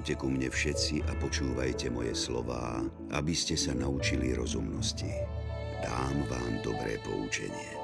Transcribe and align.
Poďte 0.00 0.16
ku 0.16 0.32
mne 0.32 0.48
všetci 0.48 1.04
a 1.04 1.12
počúvajte 1.20 1.92
moje 1.92 2.16
slová, 2.16 2.80
aby 3.12 3.36
ste 3.36 3.52
sa 3.52 3.76
naučili 3.76 4.32
rozumnosti. 4.32 5.12
Dám 5.84 6.24
vám 6.24 6.64
dobré 6.64 6.96
poučenie. 7.04 7.76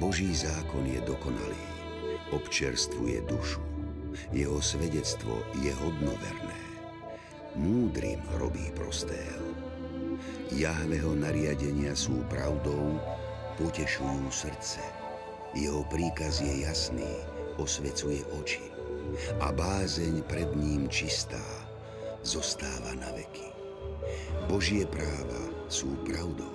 Boží 0.00 0.32
zákon 0.32 0.88
je 0.88 0.96
dokonalý, 1.04 1.68
občerstvuje 2.32 3.28
dušu. 3.28 3.60
Jeho 4.32 4.56
svedectvo 4.64 5.44
je 5.60 5.68
hodnoverné. 5.84 6.60
Múdrym 7.60 8.24
robí 8.40 8.72
prostého. 8.72 9.52
Jahveho 10.56 11.12
nariadenia 11.12 11.92
sú 11.92 12.24
pravdou, 12.32 12.96
potešujú 13.60 14.32
srdce. 14.32 14.80
Jeho 15.52 15.84
príkaz 15.92 16.40
je 16.40 16.64
jasný, 16.64 17.12
osvecuje 17.60 18.24
oči. 18.40 18.77
A 19.40 19.52
bázeň 19.52 20.22
pred 20.26 20.50
ním 20.56 20.88
čistá, 20.88 21.42
zostáva 22.22 22.94
na 22.98 23.10
veky. 23.14 23.48
Božie 24.48 24.88
práva 24.88 25.42
sú 25.68 25.92
pravdou, 26.08 26.52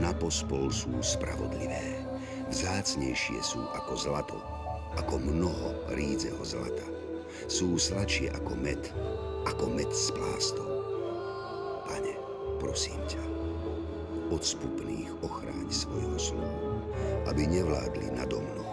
na 0.00 0.16
pospol 0.16 0.72
sú 0.72 0.88
spravodlivé, 1.04 2.00
vzácnejšie 2.48 3.38
sú 3.44 3.60
ako 3.76 3.92
zlato, 3.96 4.38
ako 4.96 5.20
mnoho 5.20 5.76
rídzeho 5.92 6.40
zlata. 6.44 6.86
Sú 7.48 7.76
sladšie 7.76 8.32
ako 8.32 8.52
med, 8.56 8.80
ako 9.48 9.68
med 9.72 9.88
s 9.92 10.12
plástou. 10.12 10.68
Pane, 11.88 12.14
prosím 12.60 13.00
ťa, 13.08 13.24
od 14.32 14.40
spupných 14.40 15.12
ochráň 15.20 15.68
svojho 15.68 16.16
sluhu, 16.16 16.80
aby 17.28 17.44
nevládli 17.48 18.16
nado 18.16 18.40
mnou. 18.40 18.71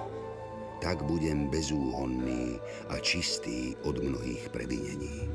Tak 0.79 1.03
budem 1.03 1.51
bezúhonný 1.51 2.55
a 2.87 3.03
čistý 3.03 3.75
od 3.83 3.99
mnohých 3.99 4.47
previnení. 4.47 5.27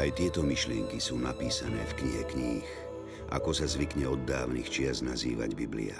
Aj 0.00 0.08
tieto 0.16 0.40
myšlienky 0.40 0.96
sú 0.96 1.20
napísané 1.20 1.78
v 1.92 1.96
knihe 2.02 2.22
kníh, 2.32 2.68
ako 3.30 3.52
sa 3.52 3.68
zvykne 3.68 4.08
od 4.08 4.24
dávnych 4.24 4.66
čias 4.72 5.04
nazývať 5.04 5.52
Biblia. 5.52 5.98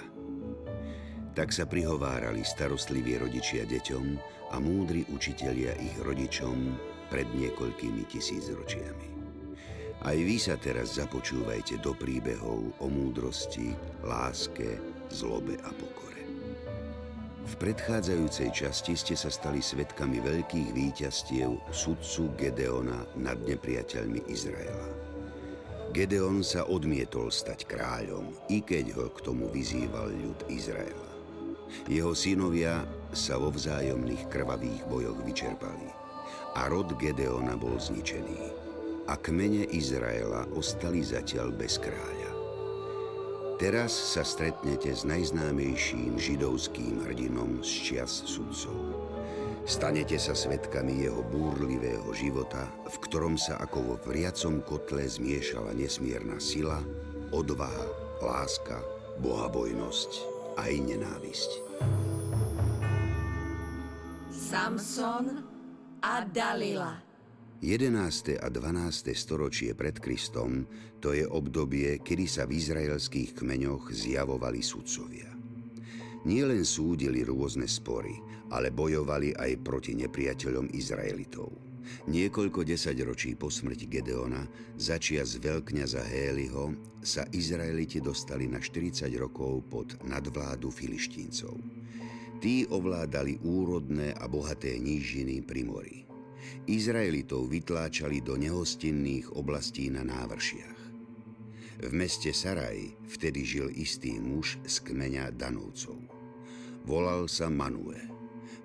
Tak 1.35 1.53
sa 1.53 1.69
prihovárali 1.69 2.41
starostliví 2.41 3.19
rodičia 3.19 3.67
deťom 3.67 4.05
a 4.51 4.57
múdri 4.57 5.03
učitelia 5.11 5.75
ich 5.77 5.95
rodičom 6.01 6.75
pred 7.11 7.27
niekoľkými 7.35 8.07
tisícročiami. 8.07 9.07
Aj 10.05 10.17
vy 10.17 10.37
sa 10.39 10.55
teraz 10.55 10.95
započúvajte 10.95 11.81
do 11.83 11.91
príbehov 11.91 12.71
o 12.79 12.87
múdrosti, 12.87 13.73
láske, 14.05 14.79
zlobe 15.11 15.59
a 15.65 15.71
pokore. 15.75 16.14
V 17.45 17.53
predchádzajúcej 17.61 18.49
časti 18.49 18.97
ste 18.97 19.13
sa 19.13 19.29
stali 19.29 19.61
svetkami 19.61 20.17
veľkých 20.17 20.73
víťastiev 20.73 21.61
sudcu 21.69 22.33
Gedeona 22.33 23.05
nad 23.21 23.37
nepriateľmi 23.37 24.25
Izraela. 24.25 24.89
Gedeon 25.93 26.41
sa 26.41 26.65
odmietol 26.65 27.29
stať 27.29 27.69
kráľom, 27.69 28.33
i 28.49 28.65
keď 28.65 28.97
ho 28.97 29.13
k 29.13 29.21
tomu 29.21 29.45
vyzýval 29.53 30.09
ľud 30.09 30.49
Izraela. 30.49 31.09
Jeho 31.85 32.17
synovia 32.17 32.81
sa 33.13 33.37
vo 33.37 33.53
vzájomných 33.53 34.25
krvavých 34.25 34.81
bojoch 34.89 35.21
vyčerpali 35.21 35.89
a 36.57 36.65
rod 36.65 36.97
Gedeona 36.97 37.53
bol 37.53 37.77
zničený 37.77 38.41
a 39.05 39.13
kmene 39.21 39.69
Izraela 39.69 40.49
ostali 40.57 41.05
zatiaľ 41.05 41.53
bez 41.53 41.77
kráľa. 41.77 42.24
Teraz 43.55 43.95
sa 43.95 44.19
stretnete 44.27 44.91
s 44.91 45.07
najznámejším 45.07 46.19
židovským 46.19 47.07
hrdinom 47.07 47.63
z 47.63 47.71
čias 47.87 48.27
sudcov. 48.27 48.75
Stanete 49.63 50.19
sa 50.19 50.35
svetkami 50.35 51.07
jeho 51.07 51.23
búrlivého 51.23 52.03
života, 52.11 52.67
v 52.83 52.95
ktorom 53.07 53.39
sa 53.39 53.55
ako 53.63 53.77
vo 53.79 53.95
vriacom 54.03 54.59
kotle 54.59 55.07
zmiešala 55.07 55.71
nesmierna 55.71 56.35
sila, 56.35 56.83
odvaha, 57.31 57.87
láska, 58.19 58.83
bohabojnosť 59.23 60.11
aj 60.59 60.73
nenávisť. 60.75 61.51
Samson 64.35 65.47
a 66.03 66.27
Dalila 66.27 67.14
11. 67.63 68.35
a 68.35 68.47
12. 68.51 69.15
storočie 69.15 69.71
pred 69.79 69.95
Kristom 70.03 70.67
to 70.99 71.15
je 71.15 71.23
obdobie, 71.23 72.03
kedy 72.03 72.27
sa 72.27 72.43
v 72.43 72.59
izraelských 72.59 73.39
kmeňoch 73.39 73.95
zjavovali 73.95 74.59
sudcovia. 74.59 75.31
Nie 76.27 76.43
len 76.43 76.67
súdili 76.67 77.23
rôzne 77.23 77.63
spory, 77.69 78.17
ale 78.51 78.75
bojovali 78.75 79.37
aj 79.39 79.61
proti 79.63 79.95
nepriateľom 79.95 80.73
Izraelitov. 80.75 81.53
Niekoľko 82.09 82.65
desaťročí 82.65 83.37
po 83.37 83.47
smrti 83.47 83.85
Gedeona, 83.87 84.43
začia 84.75 85.23
z 85.23 85.37
veľkňaza 85.39 86.01
Héliho, 86.01 86.75
sa 87.05 87.23
Izraeliti 87.29 88.01
dostali 88.01 88.49
na 88.49 88.57
40 88.57 89.05
rokov 89.15 89.63
pod 89.69 89.95
nadvládu 90.03 90.73
filištíncov. 90.73 91.55
Tí 92.41 92.65
ovládali 92.67 93.39
úrodné 93.45 94.11
a 94.17 94.25
bohaté 94.27 94.75
nížiny 94.81 95.45
pri 95.45 95.61
mori. 95.63 96.04
Izraelitov 96.65 97.53
vytláčali 97.53 98.25
do 98.25 98.33
nehostinných 98.39 99.37
oblastí 99.37 99.93
na 99.93 100.01
návršiach. 100.01 100.79
V 101.75 101.91
meste 101.91 102.31
Saraj 102.31 102.95
vtedy 103.05 103.43
žil 103.43 103.67
istý 103.75 104.17
muž 104.17 104.57
z 104.63 104.79
kmeňa 104.81 105.35
Danovcov. 105.35 105.99
Volal 106.87 107.27
sa 107.27 107.51
Manue. 107.51 107.99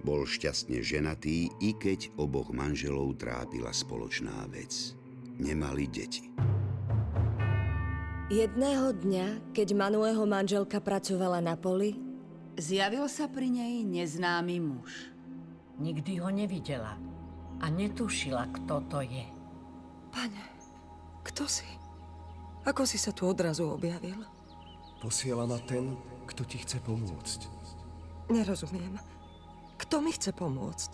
Bol 0.00 0.24
šťastne 0.24 0.80
ženatý, 0.80 1.52
i 1.60 1.76
keď 1.76 2.14
oboch 2.16 2.54
manželov 2.54 3.20
trápila 3.20 3.74
spoločná 3.74 4.48
vec. 4.48 4.96
Nemali 5.36 5.84
deti. 5.90 6.32
Jedného 8.30 8.94
dňa, 8.94 9.52
keď 9.52 9.68
Manueho 9.74 10.24
manželka 10.24 10.78
pracovala 10.78 11.42
na 11.42 11.58
poli, 11.58 11.98
zjavil 12.54 13.10
sa 13.10 13.26
pri 13.26 13.50
nej 13.50 13.82
neznámy 13.82 14.56
muž. 14.62 15.10
Nikdy 15.82 16.22
ho 16.22 16.30
nevidela 16.30 17.09
a 17.60 17.66
netušila, 17.68 18.48
kto 18.56 18.80
to 18.88 19.04
je. 19.04 19.24
Pane, 20.10 20.44
kto 21.22 21.44
si? 21.46 21.68
Ako 22.66 22.84
si 22.84 22.96
sa 22.96 23.12
tu 23.12 23.28
odrazu 23.28 23.68
objavil? 23.68 24.20
Posiela 25.00 25.48
ma 25.48 25.56
ten, 25.64 25.96
kto 26.28 26.44
ti 26.44 26.60
chce 26.60 26.80
pomôcť. 26.84 27.48
Nerozumiem. 28.28 29.00
Kto 29.80 30.04
mi 30.04 30.12
chce 30.12 30.32
pomôcť? 30.36 30.90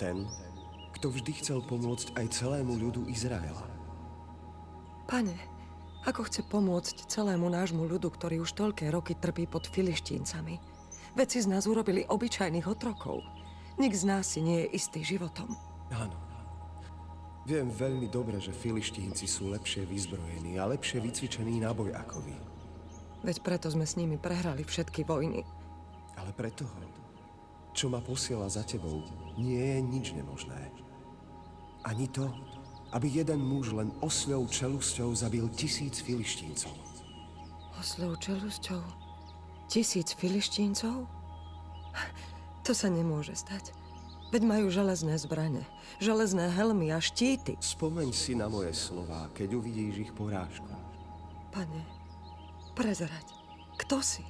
Ten, 0.00 0.24
kto 0.96 1.12
vždy 1.12 1.32
chcel 1.44 1.60
pomôcť 1.60 2.16
aj 2.16 2.26
celému 2.32 2.80
ľudu 2.80 3.04
Izraela. 3.12 3.68
Pane, 5.04 5.36
ako 6.08 6.24
chce 6.26 6.40
pomôcť 6.48 7.06
celému 7.12 7.52
nášmu 7.52 7.84
ľudu, 7.84 8.08
ktorý 8.08 8.40
už 8.40 8.56
toľké 8.56 8.88
roky 8.88 9.12
trpí 9.14 9.44
pod 9.44 9.68
filištíncami? 9.68 10.56
Veci 11.16 11.38
z 11.40 11.46
nás 11.48 11.68
urobili 11.68 12.04
obyčajných 12.08 12.66
otrokov. 12.68 13.20
Nik 13.76 13.92
z 13.92 14.04
nás 14.08 14.24
si 14.32 14.40
nie 14.40 14.64
je 14.64 14.72
istý 14.80 15.00
životom. 15.04 15.52
Áno. 15.94 16.16
Viem 17.46 17.70
veľmi 17.70 18.10
dobre, 18.10 18.42
že 18.42 18.50
filištínci 18.50 19.30
sú 19.30 19.54
lepšie 19.54 19.86
vyzbrojení 19.86 20.58
a 20.58 20.66
lepšie 20.66 20.98
vycvičení 20.98 21.62
na 21.62 21.70
boj 21.70 21.94
ako 21.94 22.18
vy. 22.26 22.34
Veď 23.22 23.36
preto 23.46 23.70
sme 23.70 23.86
s 23.86 23.94
nimi 23.94 24.18
prehrali 24.18 24.66
všetky 24.66 25.06
vojny. 25.06 25.46
Ale 26.18 26.34
preto 26.34 26.66
čo 27.76 27.92
ma 27.92 28.00
posiela 28.00 28.48
za 28.48 28.64
tebou, 28.64 29.04
nie 29.36 29.60
je 29.60 29.78
nič 29.84 30.16
nemožné. 30.16 30.72
Ani 31.84 32.08
to, 32.08 32.24
aby 32.96 33.20
jeden 33.20 33.44
muž 33.44 33.76
len 33.76 33.92
osľou 34.00 34.48
čelusťou 34.48 35.12
zabil 35.12 35.44
tisíc 35.52 36.00
filištíncov. 36.00 36.72
Osľou 37.76 38.16
čelusťou? 38.16 38.80
Tisíc 39.68 40.16
filištíncov? 40.16 41.04
To 42.64 42.72
sa 42.72 42.88
nemôže 42.88 43.36
stať. 43.36 43.75
Veď 44.34 44.42
majú 44.42 44.66
železné 44.68 45.14
zbrane, 45.22 45.62
železné 46.02 46.50
helmy 46.50 46.90
a 46.90 46.98
štíty. 46.98 47.54
Spomeň 47.62 48.10
si 48.10 48.34
na 48.34 48.50
moje 48.50 48.74
slova, 48.74 49.30
keď 49.30 49.54
uvidíš 49.54 50.10
ich 50.10 50.12
porážku. 50.12 50.66
Pane, 51.54 51.82
prezerať, 52.74 53.26
kto 53.78 54.02
si? 54.02 54.26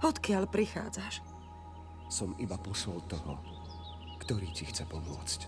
Odkiaľ 0.00 0.48
prichádzaš? 0.48 1.20
Som 2.08 2.32
iba 2.40 2.56
posol 2.56 3.04
toho, 3.06 3.36
ktorý 4.24 4.48
ti 4.56 4.64
chce 4.64 4.88
pomôcť. 4.88 5.46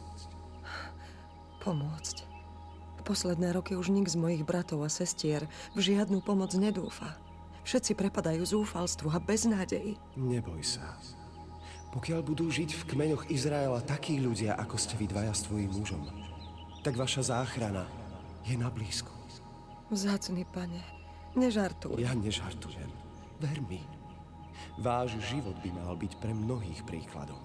Pomôcť? 1.65 2.29
Posledné 3.03 3.51
roky 3.51 3.75
už 3.75 3.91
nik 3.91 4.07
z 4.07 4.15
mojich 4.15 4.47
bratov 4.47 4.87
a 4.87 4.91
sestier 4.93 5.51
v 5.75 5.81
žiadnu 5.83 6.23
pomoc 6.23 6.55
nedúfa. 6.55 7.19
Všetci 7.67 7.99
prepadajú 7.99 8.43
zúfalstvu 8.47 9.11
a 9.11 9.19
beznádej. 9.19 9.99
Neboj 10.15 10.63
sa. 10.63 10.99
Pokiaľ 11.93 12.21
budú 12.25 12.49
žiť 12.49 12.73
v 12.73 12.87
kmeňoch 12.89 13.29
Izraela 13.29 13.85
takí 13.85 14.17
ľudia, 14.17 14.57
ako 14.57 14.81
ste 14.81 14.97
vy 14.97 15.13
dvaja 15.13 15.37
s 15.37 15.45
tvojím 15.45 15.77
mužom, 15.77 16.03
tak 16.81 16.97
vaša 16.97 17.37
záchrana 17.37 17.85
je 18.49 18.57
na 18.57 18.73
blízku. 18.73 19.13
Vzácný 19.93 20.49
pane, 20.49 20.81
nežartuj. 21.37 22.01
Ja 22.01 22.17
nežartujem. 22.17 22.89
Ver 23.45 23.61
mi. 23.69 23.85
Váš 24.81 25.21
život 25.29 25.53
by 25.61 25.69
mal 25.69 25.93
byť 26.01 26.17
pre 26.17 26.33
mnohých 26.33 26.81
príkladom. 26.89 27.37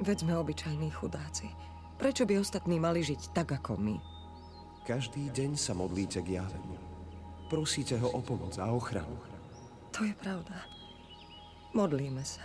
Veď 0.00 0.24
sme 0.24 0.32
obyčajní 0.40 0.88
chudáci. 0.88 1.52
Prečo 2.00 2.24
by 2.24 2.40
ostatní 2.40 2.80
mali 2.80 3.04
žiť 3.04 3.36
tak 3.36 3.52
ako 3.52 3.76
my? 3.76 4.00
Každý 4.88 5.28
deň 5.28 5.60
sa 5.60 5.76
modlíte 5.76 6.24
k 6.24 6.40
Jahvemu. 6.40 6.76
Prosíte 7.52 8.00
ho 8.00 8.08
o 8.16 8.20
pomoc 8.24 8.56
a 8.56 8.72
ochranu. 8.72 9.20
To 9.92 10.08
je 10.08 10.16
pravda. 10.16 10.56
Modlíme 11.76 12.24
sa, 12.24 12.42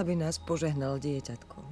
aby 0.00 0.16
nás 0.16 0.40
požehnal 0.40 0.96
dieťatkom. 0.96 1.66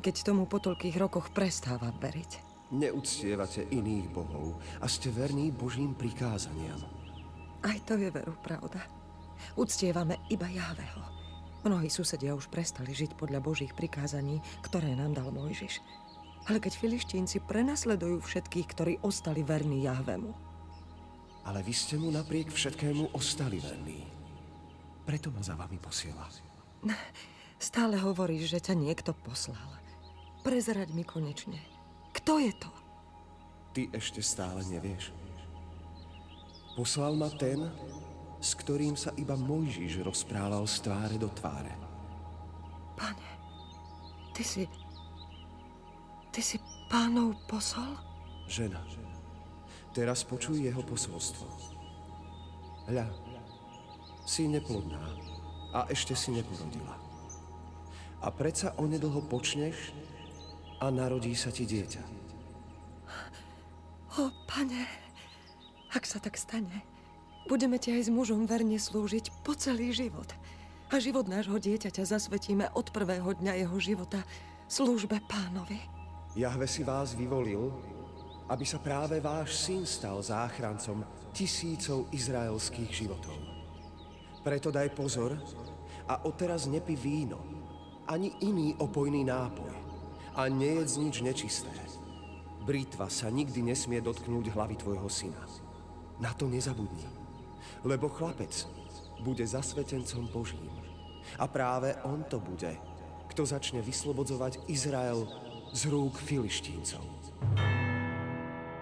Keď 0.00 0.16
tomu 0.24 0.48
po 0.48 0.60
toľkých 0.60 0.96
rokoch 0.96 1.32
prestávam 1.36 1.92
veriť. 2.00 2.52
Neuctievate 2.72 3.68
iných 3.68 4.08
bohov 4.08 4.56
a 4.80 4.88
ste 4.88 5.12
verní 5.12 5.52
Božím 5.52 5.92
prikázaniam. 5.92 6.80
Aj 7.60 7.76
to 7.84 8.00
je 8.00 8.08
veru 8.08 8.32
pravda. 8.40 8.80
Uctievame 9.54 10.16
iba 10.32 10.48
Jahveho. 10.48 11.04
Mnohí 11.62 11.86
susedia 11.92 12.34
už 12.34 12.50
prestali 12.50 12.90
žiť 12.90 13.14
podľa 13.14 13.38
Božích 13.38 13.70
prikázaní, 13.76 14.42
ktoré 14.66 14.96
nám 14.98 15.14
dal 15.14 15.30
Mojžiš. 15.30 15.78
Ale 16.50 16.58
keď 16.58 16.74
filištínci 16.74 17.44
prenasledujú 17.46 18.18
všetkých, 18.18 18.66
ktorí 18.74 18.92
ostali 19.06 19.46
verní 19.46 19.86
Jahvemu. 19.86 20.32
Ale 21.46 21.62
vy 21.62 21.70
ste 21.70 22.00
mu 22.02 22.10
napriek 22.10 22.50
všetkému 22.50 23.14
ostali 23.14 23.62
verní. 23.62 24.02
Preto 25.06 25.30
ma 25.30 25.42
za 25.42 25.54
vami 25.54 25.78
posiela. 25.78 26.26
Stále 27.62 27.94
hovoríš, 27.98 28.58
že 28.58 28.58
ťa 28.70 28.74
niekto 28.74 29.14
poslal. 29.14 29.70
Prezrať 30.42 30.90
mi 30.90 31.06
konečne. 31.06 31.62
Kto 32.10 32.42
je 32.42 32.52
to? 32.58 32.70
Ty 33.72 33.82
ešte 33.94 34.20
stále 34.20 34.60
nevieš. 34.66 35.14
Poslal 36.74 37.14
ma 37.14 37.30
ten, 37.30 37.62
s 38.42 38.58
ktorým 38.58 38.98
sa 38.98 39.14
iba 39.14 39.38
Mojžiš 39.38 40.02
rozprával 40.02 40.66
z 40.66 40.82
tváre 40.82 41.16
do 41.16 41.30
tváre. 41.30 41.72
Pane, 42.98 43.30
ty 44.34 44.42
si... 44.42 44.62
Ty 46.32 46.40
si 46.40 46.56
pánov 46.88 47.36
posol? 47.44 47.92
Žena, 48.48 48.80
teraz 49.92 50.24
počuj 50.24 50.64
jeho 50.64 50.80
posolstvo. 50.80 51.44
Hľa, 52.88 53.06
si 54.24 54.48
neplodná 54.48 55.31
a 55.72 55.88
ešte 55.88 56.12
si 56.12 56.30
neporodila. 56.30 56.94
A 58.22 58.28
predsa 58.30 58.76
onedlho 58.78 59.24
počneš 59.26 59.90
a 60.78 60.92
narodí 60.92 61.34
sa 61.34 61.50
ti 61.50 61.66
dieťa. 61.66 62.02
O, 64.20 64.28
pane, 64.44 64.84
ak 65.90 66.04
sa 66.04 66.20
tak 66.20 66.36
stane, 66.36 66.84
budeme 67.48 67.80
ti 67.80 67.90
aj 67.96 68.06
s 68.06 68.10
mužom 68.12 68.44
verne 68.44 68.76
slúžiť 68.76 69.42
po 69.42 69.56
celý 69.56 69.90
život. 69.90 70.28
A 70.92 71.00
život 71.00 71.24
nášho 71.24 71.56
dieťaťa 71.56 72.04
zasvetíme 72.04 72.68
od 72.76 72.92
prvého 72.92 73.32
dňa 73.32 73.64
jeho 73.64 73.76
života 73.80 74.20
službe 74.68 75.24
pánovi. 75.24 75.80
Jahve 76.36 76.68
si 76.68 76.84
vás 76.84 77.16
vyvolil, 77.16 77.72
aby 78.52 78.64
sa 78.68 78.76
práve 78.76 79.16
váš 79.16 79.56
syn 79.64 79.88
stal 79.88 80.20
záchrancom 80.20 81.00
tisícov 81.32 82.12
izraelských 82.12 82.92
životov. 82.92 83.36
Preto 84.44 84.68
daj 84.68 84.92
pozor 84.92 85.32
a 86.12 86.28
odteraz 86.28 86.68
nepi 86.68 86.92
víno, 86.92 87.40
ani 88.04 88.36
iný 88.44 88.76
opojný 88.76 89.24
nápoj 89.24 89.72
a 90.36 90.44
nejedz 90.44 91.00
nič 91.00 91.24
nečisté. 91.24 91.72
Britva 92.68 93.08
sa 93.08 93.32
nikdy 93.32 93.72
nesmie 93.72 94.04
dotknúť 94.04 94.52
hlavy 94.52 94.76
tvojho 94.76 95.08
syna. 95.08 95.40
Na 96.20 96.36
to 96.36 96.52
nezabudni, 96.52 97.08
lebo 97.80 98.12
chlapec 98.12 98.68
bude 99.24 99.40
zasvetencom 99.40 100.28
Božím. 100.28 100.68
A 101.40 101.48
práve 101.48 101.96
on 102.04 102.28
to 102.28 102.36
bude, 102.36 102.76
kto 103.32 103.48
začne 103.48 103.80
vyslobodzovať 103.80 104.68
Izrael 104.68 105.24
z 105.72 105.88
rúk 105.88 106.20
filištíncov. 106.20 107.00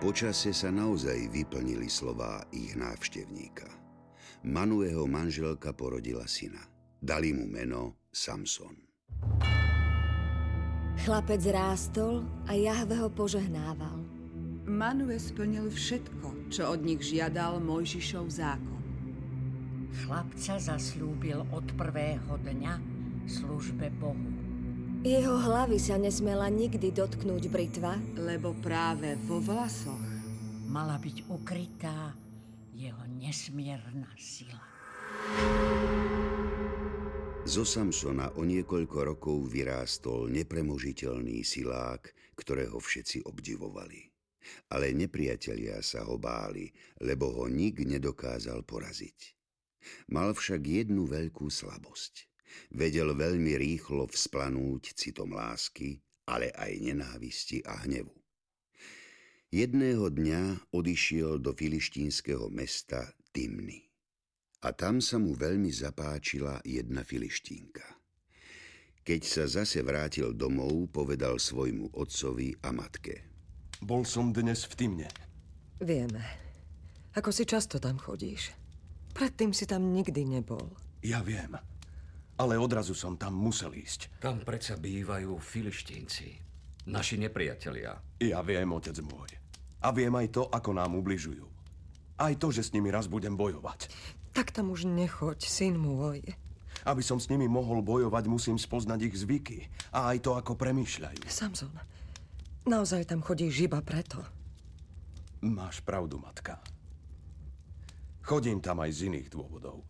Počase 0.03 0.51
sa 0.51 0.75
naozaj 0.75 1.31
vyplnili 1.31 1.87
slová 1.87 2.43
ich 2.51 2.75
návštevníka. 2.75 3.69
Manueho 4.43 5.05
manželka 5.07 5.77
porodila 5.77 6.25
syna. 6.25 6.80
Dali 7.01 7.33
mu 7.33 7.49
meno 7.49 7.97
Samson. 8.13 8.77
Chlapec 11.01 11.41
rástol 11.49 12.29
a 12.45 12.53
Jahve 12.53 13.01
ho 13.01 13.09
požehnával. 13.09 14.05
Manue 14.69 15.17
splnil 15.17 15.73
všetko, 15.73 16.53
čo 16.53 16.77
od 16.77 16.85
nich 16.85 17.01
žiadal 17.01 17.57
Mojžišov 17.65 18.29
zákon. 18.29 18.85
Chlapca 20.05 20.61
zaslúbil 20.61 21.41
od 21.57 21.65
prvého 21.81 22.37
dňa 22.37 22.75
službe 23.25 23.89
Bohu. 23.97 24.29
Jeho 25.01 25.41
hlavy 25.41 25.81
sa 25.81 25.97
nesmela 25.97 26.53
nikdy 26.53 26.93
dotknúť 26.93 27.49
britva, 27.49 27.97
Lebo 28.21 28.53
práve 28.61 29.17
vo 29.25 29.41
vlasoch 29.41 30.05
Mala 30.69 31.01
byť 31.01 31.33
ukrytá 31.33 32.13
jeho 32.77 33.03
nesmierna 33.17 34.13
sila. 34.21 34.61
Zo 37.49 37.65
Samsona 37.65 38.37
o 38.37 38.45
niekoľko 38.45 39.17
rokov 39.17 39.49
vyrástol 39.49 40.29
nepremožiteľný 40.29 41.41
silák, 41.41 42.13
ktorého 42.37 42.77
všetci 42.77 43.25
obdivovali. 43.25 44.13
Ale 44.69 44.93
nepriatelia 44.93 45.81
sa 45.81 46.05
ho 46.05 46.21
báli, 46.21 46.69
lebo 47.01 47.33
ho 47.33 47.49
nik 47.49 47.81
nedokázal 47.81 48.61
poraziť. 48.69 49.35
Mal 50.13 50.37
však 50.37 50.63
jednu 50.63 51.09
veľkú 51.09 51.49
slabosť. 51.49 52.29
Vedel 52.77 53.17
veľmi 53.17 53.57
rýchlo 53.57 54.07
vzplanúť 54.07 54.95
citom 54.95 55.33
lásky, 55.35 55.99
ale 56.31 56.55
aj 56.55 56.73
nenávisti 56.79 57.65
a 57.67 57.83
hnevu. 57.83 58.15
Jedného 59.51 60.07
dňa 60.07 60.71
odišiel 60.71 61.43
do 61.43 61.51
filištínskeho 61.51 62.47
mesta 62.55 63.11
Timny. 63.35 63.90
A 64.61 64.77
tam 64.77 65.01
sa 65.01 65.17
mu 65.17 65.33
veľmi 65.33 65.73
zapáčila 65.73 66.61
jedna 66.69 67.01
filištínka. 67.01 67.97
Keď 69.01 69.21
sa 69.25 69.45
zase 69.49 69.81
vrátil 69.81 70.37
domov, 70.37 70.93
povedal 70.93 71.41
svojmu 71.41 71.97
otcovi 71.97 72.53
a 72.61 72.69
matke. 72.69 73.25
Bol 73.81 74.05
som 74.05 74.37
dnes 74.37 74.69
v 74.69 74.73
Tymne. 74.77 75.09
Vieme. 75.81 76.21
Ako 77.17 77.33
si 77.33 77.49
často 77.49 77.81
tam 77.81 77.97
chodíš. 77.97 78.53
Predtým 79.17 79.57
si 79.57 79.65
tam 79.65 79.97
nikdy 79.97 80.29
nebol. 80.29 80.77
Ja 81.01 81.25
viem. 81.25 81.57
Ale 82.37 82.61
odrazu 82.61 82.93
som 82.93 83.17
tam 83.17 83.41
musel 83.41 83.73
ísť. 83.73 84.21
Tam 84.21 84.45
predsa 84.45 84.77
bývajú 84.77 85.41
filištínci, 85.41 86.29
naši 86.93 87.17
nepriatelia. 87.17 87.97
Ja 88.21 88.45
viem, 88.45 88.69
otec 88.77 89.01
môj. 89.01 89.33
A 89.81 89.89
viem 89.97 90.13
aj 90.13 90.29
to, 90.37 90.43
ako 90.53 90.77
nám 90.77 90.93
ubližujú. 91.01 91.49
Aj 92.21 92.37
to, 92.37 92.53
že 92.53 92.69
s 92.69 92.73
nimi 92.77 92.93
raz 92.93 93.09
budem 93.09 93.33
bojovať. 93.33 93.89
Tak 94.31 94.55
tam 94.55 94.71
už 94.71 94.87
nechoď, 94.87 95.43
syn 95.43 95.79
môj. 95.79 96.23
Aby 96.87 97.03
som 97.05 97.21
s 97.21 97.29
nimi 97.29 97.51
mohol 97.51 97.85
bojovať, 97.85 98.25
musím 98.31 98.57
spoznať 98.57 99.11
ich 99.11 99.17
zvyky. 99.19 99.69
A 99.93 100.15
aj 100.15 100.25
to, 100.25 100.39
ako 100.39 100.57
premýšľajú. 100.57 101.29
Samson, 101.29 101.75
naozaj 102.65 103.11
tam 103.11 103.21
chodíš 103.21 103.69
iba 103.69 103.83
preto. 103.85 104.23
Máš 105.45 105.81
pravdu, 105.85 106.21
matka. 106.21 106.61
Chodím 108.25 108.63
tam 108.63 108.81
aj 108.81 108.91
z 108.95 109.01
iných 109.13 109.29
dôvodov. 109.33 109.83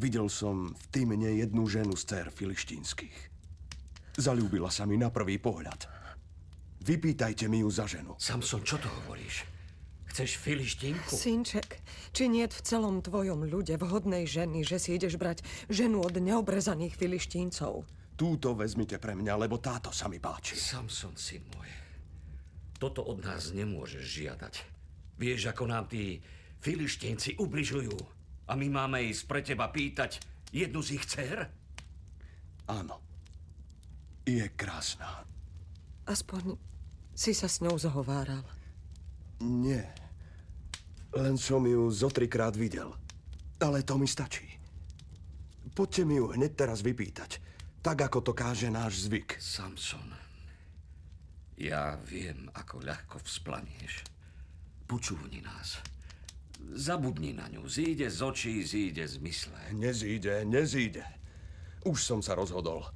Videl 0.00 0.32
som 0.32 0.72
v 0.72 0.84
Týmne 0.88 1.36
jednu 1.36 1.68
ženu 1.68 1.92
z 1.92 2.02
dcer 2.08 2.26
filištínskych. 2.32 3.16
Zalúbila 4.16 4.72
sa 4.72 4.88
mi 4.88 4.96
na 4.96 5.12
prvý 5.12 5.36
pohľad. 5.36 5.84
Vypýtajte 6.80 7.48
mi 7.52 7.60
ju 7.60 7.68
za 7.68 7.84
ženu. 7.84 8.16
Samson, 8.16 8.64
čo 8.64 8.80
to 8.80 8.88
hovoríš? 8.88 9.44
Chceš 10.10 10.42
filištínku? 10.42 11.14
Synček, 11.14 11.78
či 12.10 12.26
nie 12.26 12.42
v 12.50 12.58
celom 12.66 12.98
tvojom 12.98 13.46
ľude 13.46 13.78
vhodnej 13.78 14.26
ženy, 14.26 14.66
že 14.66 14.82
si 14.82 14.98
ideš 14.98 15.14
brať 15.14 15.46
ženu 15.70 16.02
od 16.02 16.18
neobrezaných 16.18 16.98
filištíncov? 16.98 17.86
Túto 18.18 18.58
vezmite 18.58 18.98
pre 18.98 19.14
mňa, 19.14 19.38
lebo 19.38 19.62
táto 19.62 19.94
sa 19.94 20.10
mi 20.10 20.18
páči. 20.18 20.58
Samson, 20.58 21.14
syn 21.14 21.46
môj, 21.54 21.70
toto 22.82 23.06
od 23.06 23.22
nás 23.22 23.54
nemôžeš 23.54 24.02
žiadať. 24.02 24.54
Vieš, 25.14 25.54
ako 25.54 25.70
nám 25.70 25.86
tí 25.86 26.18
filištínci 26.58 27.38
ubližujú. 27.38 27.94
A 28.50 28.58
my 28.58 28.66
máme 28.66 28.98
ísť 29.06 29.22
pre 29.30 29.40
teba 29.46 29.70
pýtať 29.70 30.18
jednu 30.50 30.82
z 30.82 30.98
ich 30.98 31.06
dcer? 31.06 31.46
Áno. 32.66 32.98
Je 34.26 34.42
krásna. 34.58 35.22
Aspoň 36.10 36.58
si 37.14 37.30
sa 37.30 37.46
s 37.46 37.62
ňou 37.62 37.78
zhováral. 37.78 38.42
Nie. 39.40 39.88
Len 41.16 41.34
som 41.40 41.64
ju 41.66 41.90
zo 41.90 42.12
trikrát 42.12 42.54
videl. 42.54 42.92
Ale 43.60 43.82
to 43.82 43.96
mi 43.96 44.06
stačí. 44.06 44.46
Poďte 45.74 46.02
mi 46.04 46.20
ju 46.20 46.32
hneď 46.32 46.52
teraz 46.56 46.84
vypýtať. 46.84 47.40
Tak, 47.80 48.12
ako 48.12 48.20
to 48.20 48.32
káže 48.36 48.68
náš 48.68 49.08
zvyk. 49.08 49.40
Samson, 49.40 50.12
ja 51.60 52.00
viem, 52.08 52.48
ako 52.56 52.80
ľahko 52.80 53.20
vzplanieš. 53.20 54.08
Počúvni 54.88 55.44
nás. 55.44 55.84
Zabudni 56.72 57.36
na 57.36 57.52
ňu. 57.52 57.68
Zíde 57.68 58.08
z 58.08 58.20
očí, 58.24 58.64
zíde 58.64 59.04
z 59.04 59.20
mysle. 59.20 59.60
Nezíde, 59.76 60.48
nezíde. 60.48 61.04
Už 61.84 62.00
som 62.00 62.24
sa 62.24 62.32
rozhodol. 62.32 62.88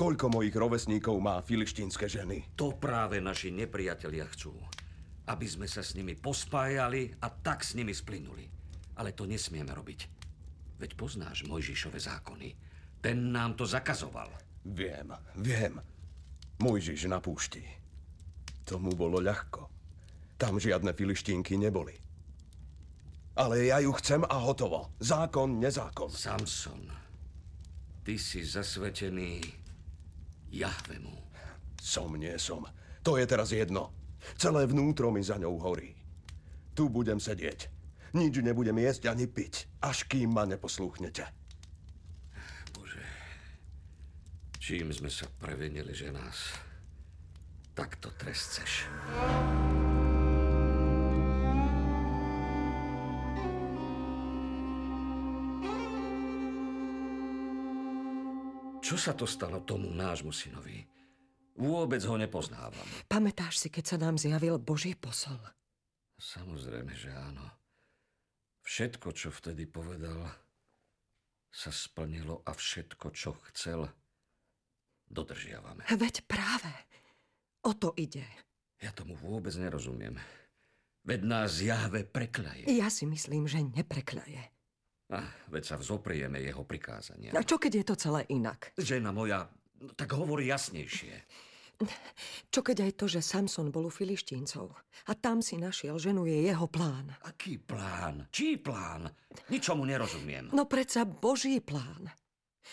Koľko 0.00 0.32
mojich 0.32 0.56
rovesníkov 0.56 1.16
má 1.20 1.44
filištínske 1.44 2.08
ženy? 2.08 2.56
To 2.56 2.72
práve 2.72 3.20
naši 3.20 3.52
nepriatelia 3.52 4.24
chcú. 4.32 4.52
Aby 5.26 5.46
sme 5.50 5.66
sa 5.66 5.82
s 5.82 5.98
nimi 5.98 6.14
pospájali 6.14 7.10
a 7.22 7.26
tak 7.30 7.66
s 7.66 7.74
nimi 7.74 7.90
splynuli. 7.90 8.46
Ale 8.96 9.12
to 9.12 9.26
nesmieme 9.26 9.74
robiť. 9.74 10.00
Veď 10.78 10.94
poznáš 10.94 11.44
Mojžišove 11.48 11.98
zákony. 11.98 12.48
Ten 13.02 13.32
nám 13.32 13.58
to 13.58 13.66
zakazoval. 13.66 14.28
Viem, 14.66 15.14
viem. 15.38 15.78
Mojžiš 16.58 17.06
na 17.10 17.20
púšti. 17.20 17.62
Tomu 18.66 18.92
bolo 18.98 19.22
ľahko. 19.22 19.68
Tam 20.36 20.60
žiadne 20.60 20.92
filištínky 20.92 21.56
neboli. 21.56 21.96
Ale 23.36 23.68
ja 23.68 23.80
ju 23.84 23.92
chcem 24.00 24.24
a 24.24 24.36
hotovo. 24.40 24.96
Zákon, 25.00 25.60
nezákon. 25.60 26.08
Samson, 26.08 26.88
ty 28.04 28.16
si 28.16 28.44
zasvetený 28.44 29.44
Jahvemu. 30.52 31.12
Som, 31.80 32.16
nie 32.16 32.32
som. 32.40 32.64
To 33.04 33.20
je 33.20 33.24
teraz 33.28 33.52
jedno. 33.52 33.92
Celé 34.34 34.66
vnútro 34.66 35.14
mi 35.14 35.22
za 35.22 35.38
ňou 35.38 35.62
horí. 35.62 35.94
Tu 36.74 36.90
budem 36.90 37.22
sedieť. 37.22 37.70
Nič 38.18 38.42
nebudem 38.42 38.82
jesť 38.82 39.14
ani 39.14 39.30
piť, 39.30 39.70
až 39.86 40.10
kým 40.10 40.34
ma 40.34 40.42
neposlúchnete. 40.42 41.22
Bože, 42.74 43.04
čím 44.58 44.90
sme 44.90 45.12
sa 45.12 45.30
prevenili, 45.38 45.94
že 45.94 46.10
nás 46.10 46.58
takto 47.76 48.10
trestceš. 48.18 48.88
Čo 58.86 58.94
sa 58.94 59.12
to 59.18 59.26
stalo 59.26 59.66
tomu 59.66 59.90
nášmu 59.90 60.30
synovi? 60.30 60.95
Vôbec 61.56 62.04
ho 62.04 62.16
nepoznávam. 62.20 62.86
Pamätáš 63.08 63.64
si, 63.64 63.68
keď 63.72 63.84
sa 63.84 63.96
nám 63.96 64.20
zjavil 64.20 64.60
Boží 64.60 64.92
posol? 64.92 65.40
Samozrejme, 66.20 66.92
že 66.92 67.12
áno. 67.12 67.44
Všetko, 68.64 69.12
čo 69.16 69.32
vtedy 69.32 69.64
povedal, 69.64 70.26
sa 71.48 71.72
splnilo 71.72 72.44
a 72.44 72.52
všetko, 72.52 73.06
čo 73.16 73.32
chcel, 73.52 73.88
dodržiavame. 75.08 75.88
Veď 75.88 76.28
práve. 76.28 76.72
O 77.64 77.72
to 77.72 77.96
ide. 77.96 78.26
Ja 78.82 78.92
tomu 78.92 79.16
vôbec 79.16 79.56
nerozumiem. 79.56 80.20
Veď 81.06 81.20
nás 81.24 81.62
Jahve 81.62 82.04
preklaje. 82.04 82.68
Ja 82.68 82.90
si 82.92 83.08
myslím, 83.08 83.48
že 83.48 83.62
neprekľaje. 83.62 84.52
Ah, 85.14 85.30
veď 85.48 85.62
sa 85.62 85.76
vzoprieme 85.78 86.42
jeho 86.42 86.66
prikázania. 86.66 87.30
A 87.30 87.46
čo 87.46 87.62
keď 87.62 87.72
je 87.78 87.84
to 87.86 87.94
celé 87.94 88.26
inak? 88.26 88.74
Žena 88.74 89.14
moja, 89.14 89.46
no, 89.78 89.94
tak 89.94 90.10
hovorí 90.18 90.50
jasnejšie. 90.50 91.14
Čo 92.52 92.60
keď 92.64 92.88
aj 92.88 92.92
to, 92.96 93.04
že 93.08 93.20
Samson 93.20 93.68
bol 93.68 93.88
u 93.88 93.92
filištíncov 93.92 94.72
a 95.06 95.12
tam 95.12 95.44
si 95.44 95.60
našiel 95.60 96.00
ženu, 96.00 96.24
je 96.24 96.48
jeho 96.48 96.66
plán? 96.66 97.12
Aký 97.24 97.60
plán? 97.60 98.28
Čí 98.32 98.56
plán? 98.56 99.12
Ničomu 99.52 99.84
nerozumiem. 99.84 100.52
No 100.56 100.64
predsa 100.64 101.04
Boží 101.04 101.60
plán. 101.60 102.08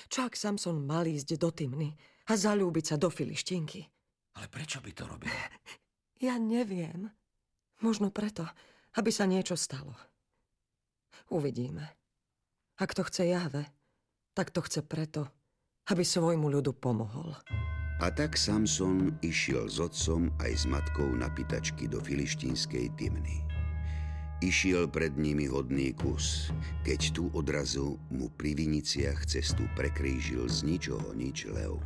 Čo 0.09 0.25
ak 0.25 0.39
Samson 0.39 0.81
mal 0.81 1.05
ísť 1.05 1.37
do 1.37 1.53
Tymny 1.53 1.93
a 2.29 2.33
zalúbiť 2.33 2.93
sa 2.93 2.95
do 2.95 3.11
filištínky? 3.11 3.81
Ale 4.39 4.47
prečo 4.49 4.81
by 4.81 4.91
to 4.95 5.03
robil? 5.05 5.29
Ja 6.23 6.39
neviem. 6.39 7.11
Možno 7.83 8.07
preto, 8.07 8.47
aby 8.95 9.11
sa 9.11 9.27
niečo 9.27 9.59
stalo. 9.59 9.91
Uvidíme. 11.27 11.99
Ak 12.79 12.95
to 12.95 13.03
chce 13.03 13.27
Jahve, 13.27 13.67
tak 14.31 14.55
to 14.55 14.63
chce 14.63 14.87
preto, 14.87 15.27
aby 15.91 16.07
svojmu 16.07 16.47
ľudu 16.47 16.79
pomohol. 16.79 17.35
A 18.01 18.09
tak 18.09 18.33
Samson 18.33 19.13
išiel 19.21 19.69
s 19.69 19.77
otcom 19.77 20.33
aj 20.41 20.51
s 20.53 20.63
matkou 20.65 21.07
na 21.13 21.29
pitačky 21.29 21.85
do 21.85 22.01
filištínskej 22.01 22.89
Tymny. 22.97 23.45
Išiel 24.43 24.91
pred 24.91 25.15
nimi 25.15 25.47
hodný 25.47 25.95
kus, 25.95 26.51
keď 26.83 26.99
tu 27.15 27.23
odrazu 27.31 27.95
mu 28.11 28.27
pri 28.33 28.57
viniciach 28.57 29.23
cestu 29.29 29.69
prekrížil 29.77 30.49
z 30.49 30.67
ničoho 30.67 31.15
nič 31.15 31.47
lev. 31.47 31.79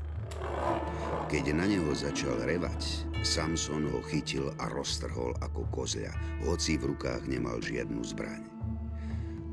Keď 1.30 1.54
na 1.54 1.70
neho 1.70 1.92
začal 1.94 2.40
revať, 2.48 3.06
Samson 3.22 3.86
ho 3.92 4.02
chytil 4.10 4.50
a 4.58 4.72
roztrhol 4.74 5.38
ako 5.44 5.70
kozľa, 5.70 6.12
hoci 6.50 6.82
v 6.82 6.96
rukách 6.96 7.30
nemal 7.30 7.62
žiadnu 7.62 8.02
zbraň 8.02 8.58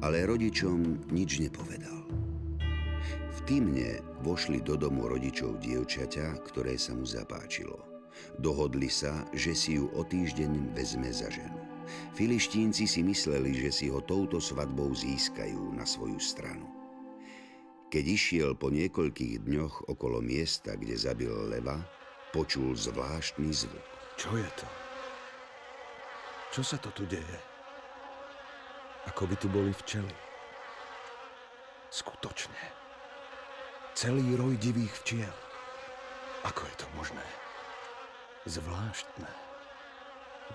ale 0.04 0.28
rodičom 0.28 1.08
nič 1.08 1.40
nepovedal. 1.40 2.04
V 3.32 3.38
týmne 3.48 4.04
vošli 4.24 4.64
do 4.64 4.80
domu 4.80 5.04
rodičov 5.04 5.60
dievčaťa, 5.60 6.40
ktoré 6.48 6.80
sa 6.80 6.96
mu 6.96 7.04
zapáčilo. 7.04 7.76
Dohodli 8.40 8.88
sa, 8.88 9.28
že 9.36 9.52
si 9.52 9.76
ju 9.76 9.92
o 9.92 10.00
týždeň 10.00 10.72
vezme 10.72 11.12
za 11.12 11.28
ženu. 11.28 11.60
Filištínci 12.16 12.88
si 12.88 13.04
mysleli, 13.04 13.52
že 13.52 13.68
si 13.68 13.86
ho 13.92 14.00
touto 14.00 14.40
svadbou 14.40 14.96
získajú 14.96 15.76
na 15.76 15.84
svoju 15.84 16.16
stranu. 16.16 16.64
Keď 17.92 18.04
išiel 18.08 18.50
po 18.56 18.72
niekoľkých 18.72 19.44
dňoch 19.44 19.92
okolo 19.92 20.18
miesta, 20.24 20.74
kde 20.74 20.96
zabil 20.96 21.30
leva, 21.30 21.78
počul 22.32 22.74
zvláštny 22.74 23.52
zvuk. 23.54 23.86
Čo 24.18 24.34
je 24.34 24.50
to? 24.58 24.66
Čo 26.50 26.62
sa 26.64 26.76
to 26.80 26.90
tu 26.90 27.06
deje? 27.06 27.38
Ako 29.10 29.28
by 29.28 29.36
tu 29.38 29.46
boli 29.52 29.70
včely. 29.70 30.14
Skutočne. 31.92 32.83
Celý 33.94 34.34
roj 34.34 34.58
divých 34.58 34.90
včiel. 35.06 35.36
Ako 36.42 36.66
je 36.66 36.74
to 36.82 36.86
možné? 36.98 37.22
Zvláštne. 38.42 39.30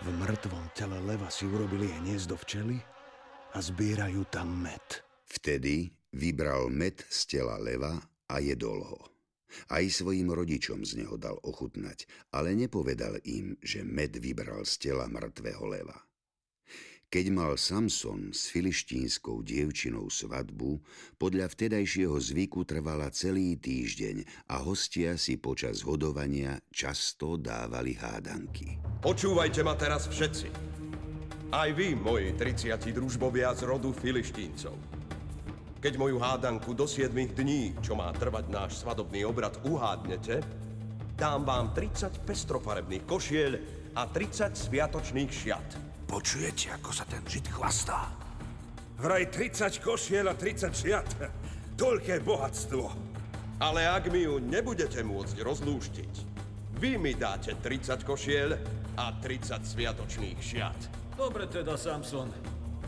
V 0.03 0.08
mŕtvom 0.12 0.67
tele 0.75 1.00
leva 1.08 1.31
si 1.31 1.48
urobili 1.48 1.88
hniezdo 1.88 2.36
včely 2.36 2.84
a 3.55 3.63
zbierajú 3.63 4.27
tam 4.27 4.67
med. 4.67 4.84
Vtedy 5.24 5.88
vybral 6.12 6.67
med 6.67 7.00
z 7.08 7.39
tela 7.39 7.55
leva 7.63 7.96
a 8.27 8.43
jedol 8.43 8.84
ho. 8.84 9.00
Aj 9.72 9.88
svojim 9.88 10.27
rodičom 10.36 10.84
z 10.84 11.00
neho 11.00 11.15
dal 11.15 11.39
ochutnať, 11.39 12.12
ale 12.36 12.51
nepovedal 12.60 13.24
im, 13.24 13.55
že 13.63 13.88
med 13.88 14.19
vybral 14.19 14.67
z 14.67 14.91
tela 14.91 15.08
mŕtvého 15.08 15.63
leva. 15.63 15.96
Keď 17.09 17.25
mal 17.33 17.57
Samson 17.57 18.29
s 18.29 18.53
filištínskou 18.53 19.41
dievčinou 19.41 20.13
svadbu, 20.13 20.77
podľa 21.17 21.49
vtedajšieho 21.49 22.13
zvyku 22.13 22.61
trvala 22.69 23.09
celý 23.09 23.57
týždeň 23.57 24.45
a 24.53 24.61
hostia 24.61 25.17
si 25.17 25.41
počas 25.41 25.81
hodovania 25.81 26.61
často 26.69 27.33
dávali 27.33 27.97
hádanky. 27.97 28.77
Počúvajte 29.01 29.65
ma 29.65 29.73
teraz 29.73 30.05
všetci. 30.05 30.53
Aj 31.49 31.73
vy, 31.73 31.97
moji 31.97 32.37
30 32.37 32.77
družbovia 32.93 33.57
z 33.57 33.65
rodu 33.65 33.89
filištíncov. 33.89 34.77
Keď 35.81 35.93
moju 35.97 36.21
hádanku 36.21 36.77
do 36.77 36.85
7 36.85 37.09
dní, 37.33 37.73
čo 37.81 37.97
má 37.97 38.13
trvať 38.13 38.53
náš 38.53 38.85
svadobný 38.85 39.25
obrad, 39.25 39.57
uhádnete, 39.65 40.45
dám 41.17 41.41
vám 41.41 41.73
30 41.73 42.21
pestrofarebných 42.21 43.01
košiel 43.09 43.57
a 43.97 44.05
30 44.05 44.53
sviatočných 44.53 45.33
šiat. 45.33 45.88
Počujete, 46.09 46.73
ako 46.73 46.89
sa 46.89 47.05
ten 47.05 47.21
žid 47.29 47.45
chvastá? 47.53 48.09
Vraj 48.97 49.29
30 49.29 49.77
košiel 49.77 50.25
a 50.25 50.33
30 50.33 50.73
šiat. 50.73 51.09
Toľké 51.77 52.25
bohatstvo. 52.25 52.89
Ale 53.61 53.85
ak 53.85 54.09
mi 54.09 54.25
ju 54.25 54.41
nebudete 54.41 55.05
môcť 55.05 55.37
rozlúštiť, 55.37 56.13
vy 56.81 56.97
mi 56.97 57.13
dáte 57.13 57.53
30 57.53 58.01
košiel 58.01 58.57
a 58.97 59.05
30 59.21 59.61
sviatočných 59.61 60.39
šiat. 60.41 60.79
Dobre 61.13 61.45
teda, 61.45 61.77
Samson. 61.77 62.33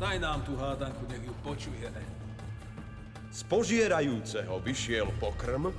Daj 0.01 0.17
nám 0.17 0.41
tú 0.41 0.57
hádanku, 0.57 1.05
nech 1.05 1.21
ju 1.21 1.35
počujeme. 1.45 2.01
Z 3.29 3.45
požierajúceho 3.45 4.57
vyšiel 4.65 5.13
pokrm 5.21 5.69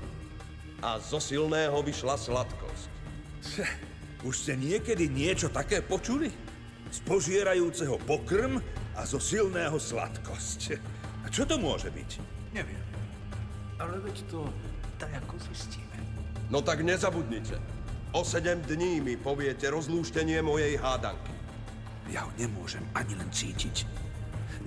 a 0.78 0.94
zo 1.02 1.18
silného 1.18 1.74
vyšla 1.82 2.14
sladkosť. 2.14 2.86
Už 4.22 4.34
ste 4.46 4.54
niekedy 4.54 5.10
niečo 5.10 5.50
také 5.50 5.82
počuli? 5.82 6.51
Z 6.90 6.98
požierajúceho 7.06 8.00
pokrm 8.02 8.58
a 8.96 9.02
zo 9.06 9.22
silného 9.22 9.78
sladkosť. 9.78 10.80
A 11.22 11.30
čo 11.30 11.46
to 11.46 11.60
môže 11.60 11.92
byť? 11.92 12.10
Neviem. 12.56 12.82
Ale 13.78 14.00
veď 14.02 14.26
to 14.26 14.46
tak 14.98 15.14
ako 15.22 15.38
zistíme. 15.50 15.96
No 16.50 16.60
tak 16.60 16.84
nezabudnite. 16.84 17.56
O 18.12 18.20
sedem 18.26 18.60
dní 18.60 19.00
mi 19.00 19.16
poviete 19.16 19.72
rozlúštenie 19.72 20.44
mojej 20.44 20.76
hádanky. 20.76 21.32
Ja 22.12 22.28
ho 22.28 22.32
nemôžem 22.36 22.84
ani 22.92 23.16
len 23.16 23.32
cítiť. 23.32 23.88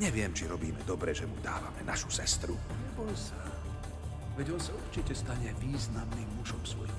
Neviem, 0.01 0.33
či 0.33 0.49
robíme 0.49 0.81
dobre, 0.83 1.13
že 1.13 1.29
mu 1.29 1.37
dávame 1.39 1.85
našu 1.85 2.09
sestru. 2.09 2.57
Neboj 2.57 3.13
sa. 3.13 3.37
Veď 4.35 4.57
on 4.57 4.59
sa 4.59 4.73
určite 4.75 5.15
stane 5.15 5.53
významným 5.61 6.27
mužom 6.41 6.59
svojho. 6.65 6.94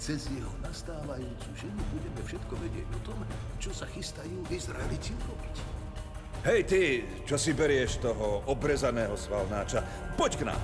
Cez 0.00 0.32
jeho 0.32 0.48
nastávajúcu 0.64 1.48
ženu 1.60 1.82
budeme 1.92 2.20
všetko 2.24 2.54
vedieť 2.56 2.88
o 2.88 3.00
tom, 3.04 3.20
čo 3.60 3.68
sa 3.68 3.84
chystajú 3.84 4.48
Izraeliti 4.48 5.12
urobiť. 5.12 5.56
Hej 6.40 6.60
ty, 6.64 6.82
čo 7.28 7.36
si 7.36 7.52
berieš 7.52 8.00
toho 8.00 8.40
obrezaného 8.48 9.12
svalnáča, 9.12 9.84
poď 10.16 10.32
k 10.40 10.42
nám. 10.48 10.62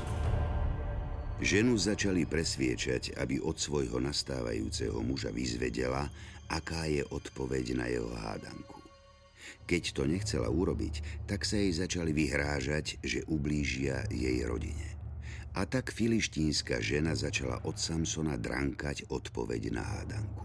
Ženu 1.36 1.76
začali 1.76 2.24
presviečať, 2.24 3.20
aby 3.20 3.36
od 3.44 3.60
svojho 3.60 4.00
nastávajúceho 4.00 5.04
muža 5.04 5.28
vyzvedela, 5.28 6.08
aká 6.48 6.88
je 6.88 7.04
odpoveď 7.04 7.76
na 7.76 7.92
jeho 7.92 8.08
hádanku. 8.16 8.80
Keď 9.68 10.00
to 10.00 10.08
nechcela 10.08 10.48
urobiť, 10.48 11.28
tak 11.28 11.44
sa 11.44 11.60
jej 11.60 11.76
začali 11.76 12.16
vyhrážať, 12.16 12.96
že 13.04 13.20
ublížia 13.28 14.00
jej 14.08 14.40
rodine. 14.48 14.95
A 15.56 15.64
tak 15.64 15.88
filištínska 15.88 16.84
žena 16.84 17.16
začala 17.16 17.64
od 17.64 17.80
Samsona 17.80 18.36
drankať 18.36 19.08
odpoveď 19.08 19.72
na 19.72 19.80
hádanku. 19.80 20.44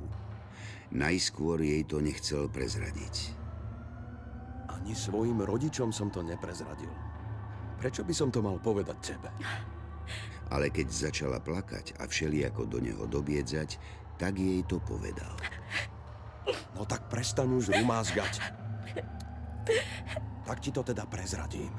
Najskôr 0.95 1.59
jej 1.59 1.83
to 1.83 1.99
nechcel 1.99 2.47
prezradiť. 2.47 3.35
Ani 4.71 4.95
svojim 4.95 5.43
rodičom 5.43 5.91
som 5.91 6.07
to 6.07 6.23
neprezradil. 6.23 6.91
Prečo 7.75 8.07
by 8.07 8.13
som 8.15 8.31
to 8.31 8.39
mal 8.39 8.55
povedať 8.63 9.15
tebe? 9.15 9.27
Ale 10.47 10.71
keď 10.71 10.87
začala 10.87 11.43
plakať 11.43 11.99
a 11.99 12.07
všelijako 12.07 12.71
do 12.71 12.79
neho 12.79 13.03
dobiedzať, 13.03 13.79
tak 14.15 14.39
jej 14.39 14.63
to 14.63 14.79
povedal. 14.79 15.35
No 16.71 16.87
tak 16.87 17.11
prestaň 17.11 17.51
už 17.51 17.75
rumázgať. 17.75 18.33
Tak 20.47 20.57
ti 20.63 20.71
to 20.71 20.87
teda 20.87 21.03
prezradím. 21.07 21.71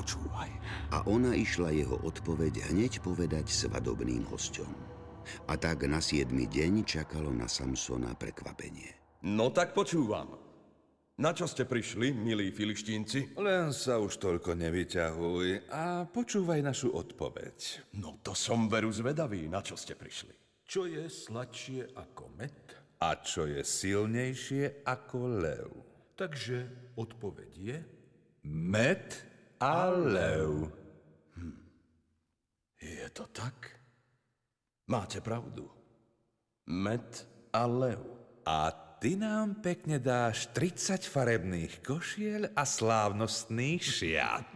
Počúvaj. 0.00 0.48
A 0.96 1.04
ona 1.04 1.36
išla 1.36 1.76
jeho 1.76 2.00
odpoveď 2.00 2.72
hneď 2.72 3.04
povedať 3.04 3.52
svadobným 3.52 4.24
hosťom. 4.32 4.72
A 5.44 5.60
tak 5.60 5.84
na 5.84 6.00
siedmy 6.00 6.48
deň 6.48 6.88
čakalo 6.88 7.28
na 7.28 7.44
Samsona 7.44 8.16
prekvapenie. 8.16 9.20
No 9.28 9.52
tak 9.52 9.76
počúvam. 9.76 10.40
Na 11.20 11.36
čo 11.36 11.44
ste 11.44 11.68
prišli, 11.68 12.16
milí 12.16 12.48
filištínci? 12.48 13.36
Len 13.36 13.76
sa 13.76 14.00
už 14.00 14.16
toľko 14.16 14.56
nevyťahuj 14.56 15.68
a 15.68 16.08
počúvaj 16.08 16.64
našu 16.64 16.96
odpoveď. 16.96 17.92
No 18.00 18.16
to 18.24 18.32
som 18.32 18.72
veru 18.72 18.88
zvedavý, 18.88 19.52
na 19.52 19.60
čo 19.60 19.76
ste 19.76 19.92
prišli. 19.92 20.32
Čo 20.64 20.88
je 20.88 21.12
sladšie 21.12 21.92
ako 21.92 22.24
med? 22.40 22.56
A 23.04 23.20
čo 23.20 23.44
je 23.44 23.60
silnejšie 23.60 24.80
ako 24.88 25.44
lev? 25.44 25.68
Takže 26.16 26.88
odpoveď 26.96 27.52
je... 27.52 27.78
Med 28.48 29.29
a 29.60 29.92
lev. 29.92 30.72
Hm. 31.36 31.56
Je 32.80 33.08
to 33.12 33.28
tak? 33.28 33.80
Máte 34.88 35.20
pravdu. 35.20 35.70
Med 36.66 37.28
a 37.52 37.66
lev. 37.66 38.00
A 38.46 38.70
ty 38.98 39.16
nám 39.16 39.60
pekne 39.60 40.00
dáš 40.00 40.48
30 40.56 41.04
farebných 41.04 41.84
košiel 41.84 42.50
a 42.56 42.64
slávnostných 42.64 43.82
šiat. 43.84 44.52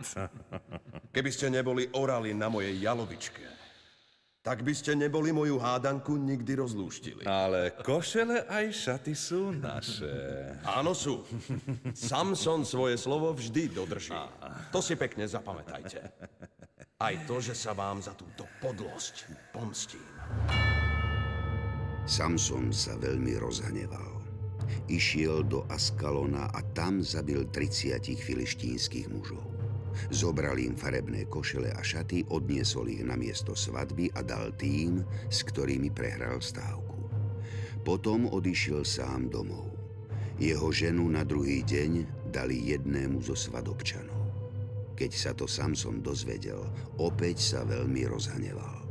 Keby 1.14 1.30
ste 1.30 1.52
neboli 1.52 1.87
orali 1.92 2.32
na 2.32 2.49
mojej 2.49 2.75
jalovičke, 2.80 3.44
tak 4.44 4.60
by 4.60 4.76
ste 4.76 4.92
neboli 4.92 5.32
moju 5.32 5.56
hádanku 5.56 6.20
nikdy 6.20 6.60
rozlúštili. 6.60 7.24
Ale 7.24 7.72
košele 7.80 8.44
aj 8.44 8.76
šaty 8.76 9.16
sú 9.16 9.56
naše. 9.56 10.12
Áno 10.68 10.92
sú. 10.92 11.24
Samson 11.96 12.68
svoje 12.68 13.00
slovo 13.00 13.32
vždy 13.32 13.72
dodrží. 13.72 14.12
To 14.68 14.84
si 14.84 15.00
pekne 15.00 15.24
zapamätajte. 15.24 16.04
Aj 17.00 17.14
to, 17.24 17.40
že 17.40 17.56
sa 17.56 17.72
vám 17.72 18.04
za 18.04 18.12
túto 18.12 18.44
podlosť 18.60 19.32
pomstím. 19.56 20.04
Samson 22.04 22.68
sa 22.68 23.00
veľmi 23.00 23.40
rozhneval. 23.40 24.20
Išiel 24.92 25.48
do 25.48 25.64
Askalona 25.72 26.52
a 26.52 26.61
tam 26.76 27.00
zabil 27.00 27.48
30 27.48 28.12
filištínskych 28.12 29.09
mužov. 29.09 29.63
Zobral 30.11 30.59
im 30.61 30.74
farebné 30.74 31.26
košele 31.30 31.72
a 31.72 31.83
šaty, 31.83 32.26
odniesol 32.30 32.90
ich 32.90 33.02
na 33.02 33.14
miesto 33.14 33.54
svadby 33.54 34.11
a 34.14 34.20
dal 34.20 34.52
tým, 34.54 35.02
s 35.30 35.46
ktorými 35.46 35.90
prehral 35.94 36.42
stávku. 36.42 36.98
Potom 37.85 38.26
odišiel 38.28 38.83
sám 38.83 39.28
domov. 39.28 39.70
Jeho 40.40 40.72
ženu 40.74 41.07
na 41.07 41.22
druhý 41.22 41.62
deň 41.62 42.09
dali 42.35 42.74
jednému 42.74 43.22
zo 43.22 43.38
svadobčanov. 43.38 44.26
Keď 44.94 45.11
sa 45.14 45.30
to 45.35 45.46
Samson 45.46 46.02
dozvedel, 46.02 46.64
opäť 46.98 47.42
sa 47.42 47.61
veľmi 47.62 48.07
rozhneval. 48.07 48.83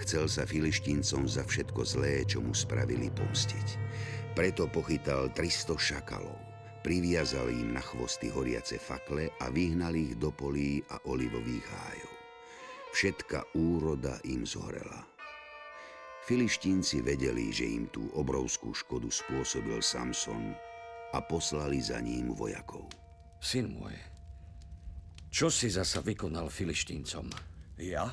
Chcel 0.00 0.28
sa 0.30 0.48
filištíncom 0.48 1.26
za 1.26 1.44
všetko 1.44 1.80
zlé, 1.84 2.24
čo 2.28 2.40
mu 2.40 2.52
spravili, 2.52 3.08
pomstiť. 3.12 3.68
Preto 4.32 4.68
pochytal 4.68 5.28
300 5.32 5.76
šakalov 5.76 6.51
Priviazali 6.82 7.62
im 7.62 7.78
na 7.78 7.82
chvosty 7.82 8.26
horiace 8.26 8.74
fakle 8.74 9.30
a 9.38 9.54
vyhnali 9.54 10.10
ich 10.10 10.14
do 10.18 10.34
polí 10.34 10.82
a 10.90 10.98
olivových 11.06 11.62
hájov. 11.62 12.14
Všetka 12.90 13.38
úroda 13.54 14.18
im 14.26 14.42
zhorela. 14.42 15.06
Filištínci 16.26 17.02
vedeli, 17.02 17.54
že 17.54 17.66
im 17.66 17.86
tú 17.90 18.10
obrovskú 18.18 18.74
škodu 18.74 19.10
spôsobil 19.10 19.78
Samson 19.78 20.54
a 21.14 21.18
poslali 21.22 21.78
za 21.78 22.02
ním 22.02 22.34
vojakov. 22.34 22.90
Syn 23.38 23.74
môj, 23.74 23.94
čo 25.32 25.48
si 25.48 25.72
zasa 25.72 26.04
vykonal 26.04 26.52
Filištíncom? 26.52 27.26
Ja? 27.80 28.10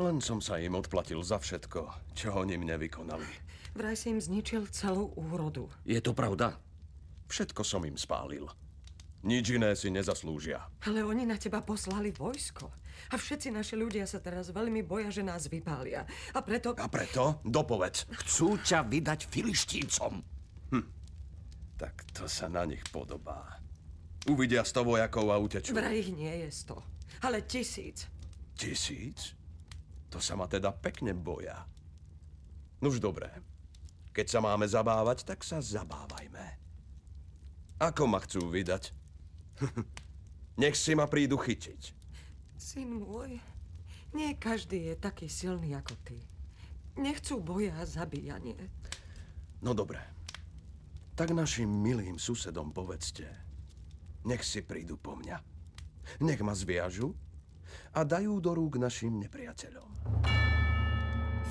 Len 0.00 0.22
som 0.24 0.40
sa 0.40 0.56
im 0.56 0.72
odplatil 0.72 1.18
za 1.20 1.36
všetko, 1.36 2.14
čo 2.16 2.32
oni 2.32 2.56
mne 2.56 2.80
vykonali. 2.80 3.28
Vraj 3.76 3.94
si 4.00 4.14
im 4.14 4.20
zničil 4.22 4.70
celú 4.72 5.12
úrodu. 5.14 5.68
Je 5.84 6.00
to 6.00 6.16
pravda? 6.16 6.56
Všetko 7.26 7.62
som 7.66 7.82
im 7.82 7.98
spálil. 7.98 8.46
Nič 9.26 9.50
iné 9.50 9.74
si 9.74 9.90
nezaslúžia. 9.90 10.62
Ale 10.86 11.02
oni 11.02 11.26
na 11.26 11.34
teba 11.34 11.58
poslali 11.58 12.14
vojsko. 12.14 12.70
A 13.10 13.18
všetci 13.18 13.50
naši 13.50 13.74
ľudia 13.74 14.06
sa 14.06 14.22
teraz 14.22 14.54
veľmi 14.54 14.86
boja, 14.86 15.10
že 15.10 15.26
nás 15.26 15.50
vypália. 15.50 16.06
A 16.32 16.38
preto... 16.40 16.78
A 16.78 16.86
preto? 16.86 17.42
Dopovedz. 17.42 18.06
Chcú 18.22 18.54
ťa 18.62 18.86
vydať 18.86 19.26
filištíncom. 19.26 20.12
Hm. 20.70 20.86
Tak 21.74 21.94
to 22.14 22.30
sa 22.30 22.46
na 22.46 22.62
nich 22.64 22.82
podobá. 22.88 23.58
Uvidia 24.26 24.62
sto 24.66 24.82
vojakov 24.86 25.26
a 25.30 25.38
utečú. 25.38 25.70
Vraj 25.74 26.02
ich 26.02 26.10
nie 26.10 26.46
je 26.46 26.50
sto, 26.50 26.82
ale 27.22 27.46
tisíc. 27.46 28.10
Tisíc? 28.58 29.38
To 30.10 30.18
sa 30.18 30.34
ma 30.34 30.50
teda 30.50 30.74
pekne 30.74 31.14
boja. 31.14 31.62
Nuž 32.82 32.98
dobré. 32.98 33.30
Keď 34.10 34.26
sa 34.26 34.40
máme 34.42 34.66
zabávať, 34.66 35.22
tak 35.28 35.46
sa 35.46 35.62
zabávajme. 35.62 36.65
Ako 37.76 38.08
ma 38.08 38.24
chcú 38.24 38.48
vydať? 38.48 38.88
Nech 40.62 40.76
si 40.80 40.96
ma 40.96 41.04
prídu 41.04 41.36
chytiť. 41.36 41.92
Syn 42.56 43.04
môj, 43.04 43.36
nie 44.16 44.32
každý 44.32 44.92
je 44.92 44.94
taký 44.96 45.28
silný 45.28 45.76
ako 45.76 45.92
ty. 46.00 46.16
Nechcú 46.96 47.36
boja 47.44 47.76
a 47.76 47.84
zabíjanie. 47.84 48.56
No 49.60 49.76
dobre. 49.76 50.00
Tak 51.12 51.36
našim 51.36 51.68
milým 51.68 52.16
susedom 52.16 52.72
povedzte. 52.72 53.28
Nech 54.24 54.40
si 54.40 54.64
prídu 54.64 54.96
po 54.96 55.12
mňa. 55.12 55.36
Nech 56.24 56.40
ma 56.40 56.56
zviažu 56.56 57.12
a 57.92 58.04
dajú 58.04 58.40
do 58.40 58.56
rúk 58.56 58.80
našim 58.80 59.20
nepriateľom. 59.20 59.88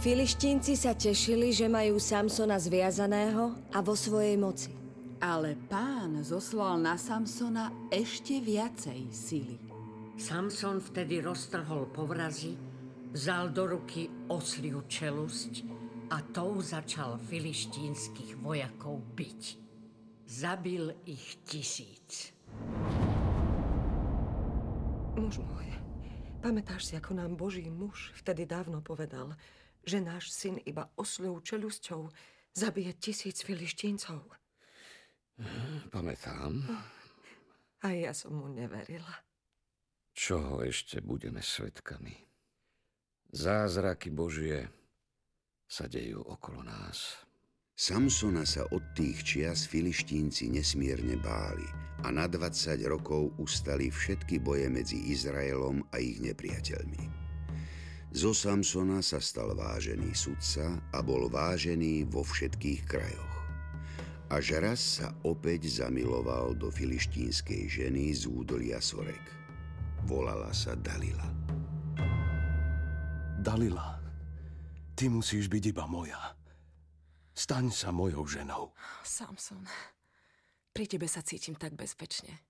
Filištínci 0.01 0.73
sa 0.73 0.97
tešili, 0.97 1.53
že 1.53 1.69
majú 1.69 2.01
Samsona 2.01 2.57
zviazaného 2.57 3.57
a 3.73 3.79
vo 3.81 3.93
svojej 3.93 4.37
moci. 4.37 4.84
Ale 5.25 5.57
pán 5.73 6.21
zoslal 6.21 6.77
na 6.77 7.01
Samsona 7.01 7.73
ešte 7.89 8.37
viacej 8.37 9.09
sily. 9.09 9.57
Samson 10.21 10.77
vtedy 10.77 11.17
roztrhol 11.17 11.89
povrazy, 11.89 12.53
vzal 13.09 13.49
do 13.49 13.73
ruky 13.73 14.05
osliu 14.29 14.85
čelusť 14.85 15.65
a 16.13 16.21
tou 16.29 16.61
začal 16.61 17.17
filištínskych 17.17 18.37
vojakov 18.37 19.01
byť. 19.17 19.41
Zabil 20.29 20.93
ich 21.09 21.41
tisíc. 21.41 22.29
Muž 25.17 25.41
môj, 25.41 25.73
pamätáš 26.45 26.85
si, 26.85 26.93
ako 26.93 27.17
nám 27.17 27.33
Boží 27.33 27.65
muž 27.65 28.13
vtedy 28.21 28.45
dávno 28.45 28.85
povedal, 28.85 29.33
že 29.81 30.05
náš 30.05 30.29
syn 30.29 30.61
iba 30.69 30.85
osľou 30.93 31.41
čelusťou 31.41 32.13
zabije 32.53 32.93
tisíc 33.01 33.41
filištíncov? 33.41 34.44
Pamätám. 35.95 36.59
A 37.79 37.87
ja 37.95 38.11
som 38.11 38.35
mu 38.35 38.51
neverila. 38.51 39.15
Čoho 40.11 40.59
ešte 40.67 40.99
budeme 40.99 41.39
svetkami? 41.39 42.11
Zázraky 43.31 44.11
Božie 44.11 44.67
sa 45.63 45.87
dejú 45.87 46.19
okolo 46.19 46.67
nás. 46.67 47.23
Samsona 47.79 48.43
sa 48.43 48.67
od 48.75 48.83
tých 48.91 49.23
čias 49.23 49.71
filištínci 49.71 50.51
nesmierne 50.51 51.15
báli 51.15 51.67
a 52.03 52.11
na 52.11 52.27
20 52.27 52.75
rokov 52.91 53.31
ustali 53.39 53.87
všetky 53.87 54.43
boje 54.43 54.67
medzi 54.67 54.99
Izraelom 55.15 55.79
a 55.95 56.03
ich 56.03 56.19
nepriateľmi. 56.19 57.07
Zo 58.11 58.35
Samsona 58.35 58.99
sa 58.99 59.23
stal 59.23 59.55
vážený 59.55 60.11
sudca 60.11 60.75
a 60.91 60.99
bol 60.99 61.31
vážený 61.31 62.03
vo 62.11 62.19
všetkých 62.23 62.83
krajoch. 62.83 63.34
Až 64.25 64.57
raz 64.57 64.81
sa 64.81 65.13
opäť 65.21 65.69
zamiloval 65.69 66.57
do 66.57 66.73
filištínskej 66.73 67.69
ženy 67.69 68.09
z 68.09 68.25
údolia 68.25 68.81
Sorek. 68.81 69.21
Volala 70.09 70.49
sa 70.49 70.73
Dalila. 70.73 71.29
Dalila, 73.37 74.01
ty 74.97 75.13
musíš 75.13 75.45
byť 75.45 75.63
iba 75.69 75.85
moja. 75.85 76.17
Staň 77.37 77.69
sa 77.69 77.93
mojou 77.93 78.25
ženou. 78.25 78.73
Samson, 79.05 79.61
pri 80.73 80.89
tebe 80.89 81.05
sa 81.05 81.21
cítim 81.21 81.53
tak 81.53 81.77
bezpečne. 81.77 82.41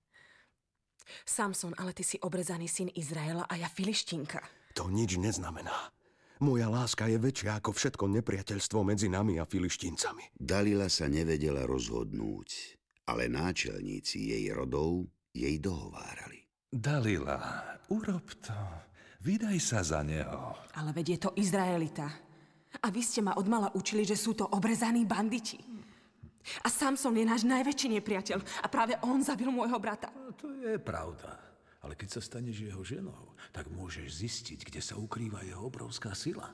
Samson, 1.27 1.75
ale 1.75 1.91
ty 1.91 2.07
si 2.07 2.15
obrezaný 2.23 2.71
syn 2.71 2.87
Izraela 2.95 3.51
a 3.51 3.53
ja 3.59 3.67
filištinka. 3.67 4.39
To 4.79 4.87
nič 4.87 5.19
neznamená. 5.19 5.94
Moja 6.43 6.67
láska 6.67 7.07
je 7.07 7.15
väčšia 7.15 7.63
ako 7.63 7.71
všetko 7.71 8.11
nepriateľstvo 8.19 8.83
medzi 8.83 9.07
nami 9.07 9.39
a 9.39 9.47
filištíncami. 9.47 10.35
Dalila 10.35 10.91
sa 10.91 11.07
nevedela 11.07 11.63
rozhodnúť, 11.63 12.75
ale 13.07 13.31
náčelníci 13.31 14.35
jej 14.35 14.51
rodov 14.51 15.07
jej 15.31 15.55
dohovárali. 15.63 16.43
Dalila, 16.67 17.39
urob 17.87 18.35
to. 18.43 18.55
Vydaj 19.23 19.57
sa 19.63 19.79
za 19.79 20.03
neho. 20.03 20.59
Ale 20.75 20.91
veď 20.91 21.15
je 21.15 21.19
to 21.23 21.31
Izraelita. 21.39 22.07
A 22.83 22.87
vy 22.91 22.99
ste 22.99 23.23
ma 23.23 23.39
odmala 23.39 23.71
učili, 23.71 24.03
že 24.03 24.19
sú 24.19 24.35
to 24.35 24.43
obrezaní 24.51 25.07
banditi. 25.07 25.55
A 26.61 26.67
Samson 26.67 27.15
je 27.15 27.25
náš 27.25 27.47
najväčší 27.47 27.95
nepriateľ. 27.95 28.37
A 28.61 28.67
práve 28.67 28.99
on 29.07 29.23
zabil 29.23 29.47
môjho 29.47 29.79
brata. 29.79 30.11
No, 30.11 30.35
to 30.35 30.51
je 30.51 30.75
pravda. 30.77 31.44
Ale 31.85 31.93
keď 31.93 32.17
sa 32.17 32.21
staneš 32.25 32.65
jeho 32.65 32.81
ženou, 32.81 33.37
tak 33.53 33.69
môžeš 33.69 34.09
zistiť, 34.09 34.59
kde 34.65 34.81
sa 34.81 34.97
ukrýva 34.97 35.45
jeho 35.45 35.69
obrovská 35.69 36.17
sila. 36.17 36.49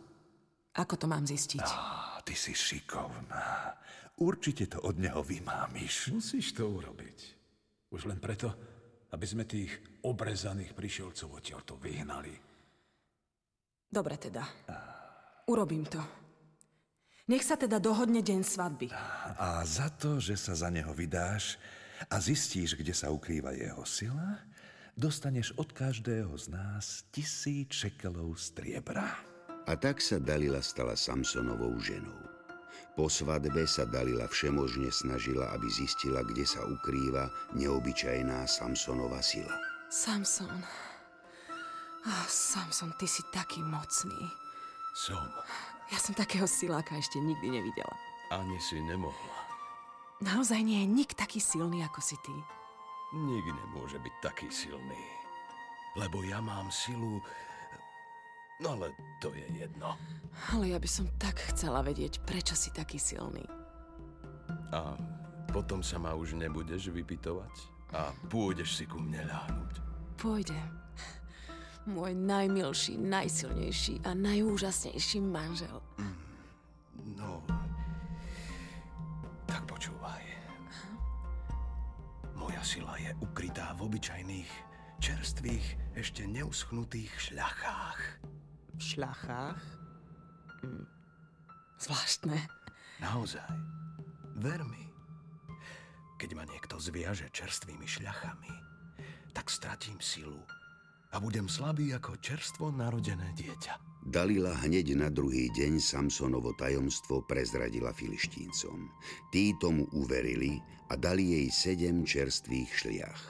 Ako 0.75 0.99
to 0.99 1.07
mám 1.07 1.23
zistiť? 1.23 1.63
Á, 1.63 2.19
ty 2.27 2.35
si 2.35 2.51
šikovná. 2.51 3.79
Určite 4.19 4.67
to 4.75 4.83
od 4.83 4.99
neho 4.99 5.23
vymámiš. 5.23 6.11
Musíš 6.11 6.51
to 6.51 6.67
urobiť. 6.67 7.19
Už 7.95 8.11
len 8.11 8.19
preto, 8.19 8.51
aby 9.15 9.23
sme 9.23 9.47
tých 9.47 9.71
obrezaných 10.03 10.75
prišelcov 10.75 11.39
odtiaľto 11.39 11.79
vyhnali. 11.79 12.35
Dobre 13.87 14.15
teda. 14.19 14.43
Urobím 15.47 15.87
to. 15.87 15.99
Nech 17.31 17.47
sa 17.47 17.55
teda 17.55 17.79
dohodne 17.79 18.19
deň 18.19 18.39
svadby. 18.43 18.87
A 19.39 19.63
za 19.63 19.87
to, 19.95 20.19
že 20.19 20.35
sa 20.35 20.55
za 20.55 20.67
neho 20.67 20.91
vydáš 20.91 21.55
a 22.11 22.19
zistíš, 22.19 22.75
kde 22.75 22.91
sa 22.91 23.11
ukrýva 23.11 23.55
jeho 23.55 23.83
sila, 23.87 24.39
dostaneš 24.97 25.53
od 25.55 25.71
každého 25.71 26.33
z 26.37 26.51
nás 26.51 27.03
tisíc 27.11 27.73
šekelov 27.73 28.37
striebra. 28.39 29.17
A 29.69 29.77
tak 29.77 30.01
sa 30.01 30.17
Dalila 30.17 30.59
stala 30.59 30.97
Samsonovou 30.97 31.77
ženou. 31.79 32.17
Po 32.97 33.07
svadbe 33.07 33.63
sa 33.69 33.87
Dalila 33.87 34.27
všemožne 34.27 34.91
snažila, 34.91 35.53
aby 35.55 35.67
zistila, 35.71 36.25
kde 36.27 36.43
sa 36.43 36.59
ukrýva 36.65 37.31
neobyčajná 37.55 38.43
Samsonova 38.49 39.23
sila. 39.23 39.53
Samson. 39.87 40.59
Oh, 42.01 42.27
Samson, 42.27 42.91
ty 42.97 43.05
si 43.05 43.21
taký 43.31 43.61
mocný. 43.61 44.17
Som. 44.91 45.23
Ja 45.93 45.99
som 45.99 46.17
takého 46.17 46.47
siláka 46.49 46.97
ešte 46.99 47.21
nikdy 47.21 47.59
nevidela. 47.59 47.95
Ani 48.31 48.59
si 48.59 48.79
nemohla. 48.79 49.39
Naozaj 50.19 50.59
nie 50.63 50.83
je 50.83 50.87
nik 50.87 51.11
taký 51.15 51.39
silný 51.39 51.83
ako 51.83 51.99
si 52.03 52.15
ty. 52.23 52.35
Nik 53.11 53.43
nemôže 53.43 53.99
byť 53.99 54.15
taký 54.23 54.47
silný. 54.47 55.03
Lebo 55.99 56.23
ja 56.23 56.39
mám 56.39 56.71
silu... 56.71 57.19
No 58.63 58.77
ale 58.77 58.95
to 59.19 59.33
je 59.35 59.43
jedno. 59.51 59.97
Ale 60.53 60.71
ja 60.71 60.79
by 60.79 60.87
som 60.87 61.09
tak 61.19 61.35
chcela 61.51 61.83
vedieť, 61.83 62.23
prečo 62.23 62.55
si 62.55 62.71
taký 62.71 62.95
silný. 62.95 63.43
A 64.71 64.95
potom 65.51 65.83
sa 65.83 65.99
ma 65.99 66.15
už 66.15 66.39
nebudeš 66.39 66.93
vypitovať? 66.93 67.51
A 67.91 68.15
pôjdeš 68.31 68.79
si 68.79 68.85
ku 68.87 69.03
mne 69.03 69.27
ľahnuť? 69.27 69.73
Pôjdem. 70.15 70.67
Môj 71.89 72.13
najmilší, 72.13 72.95
najsilnejší 72.95 74.05
a 74.05 74.13
najúžasnejší 74.15 75.19
manžel. 75.19 75.81
No, 75.97 76.07
Sila 82.61 82.93
je 83.01 83.09
ukrytá 83.25 83.73
v 83.73 83.89
obyčajných, 83.89 84.51
čerstvých, 85.01 85.97
ešte 85.97 86.29
neuschnutých 86.29 87.09
šľachách. 87.17 88.01
V 88.77 88.81
šľachách? 88.81 89.61
Hm. 90.61 90.85
Zvláštne. 91.81 92.37
Naozaj. 93.01 93.49
Ver 94.37 94.61
mi. 94.61 94.87
Keď 96.21 96.29
ma 96.37 96.45
niekto 96.45 96.77
zviaže 96.77 97.33
čerstvými 97.33 97.89
šľachami, 97.89 98.53
tak 99.33 99.49
stratím 99.49 99.97
silu 99.97 100.45
a 101.11 101.17
budem 101.17 101.49
slabý 101.49 101.91
ako 101.97 102.21
čerstvo 102.21 102.69
narodené 102.69 103.33
dieťa. 103.35 103.90
Dalila 104.01 104.57
hneď 104.65 104.97
na 104.97 105.13
druhý 105.13 105.53
deň 105.53 105.77
Samsonovo 105.77 106.57
tajomstvo 106.57 107.21
prezradila 107.21 107.93
filištíncom. 107.93 108.89
Tí 109.29 109.53
tomu 109.61 109.85
uverili 109.93 110.57
a 110.89 110.97
dali 110.97 111.37
jej 111.37 111.47
sedem 111.53 112.01
čerstvých 112.01 112.69
šliach. 112.73 113.21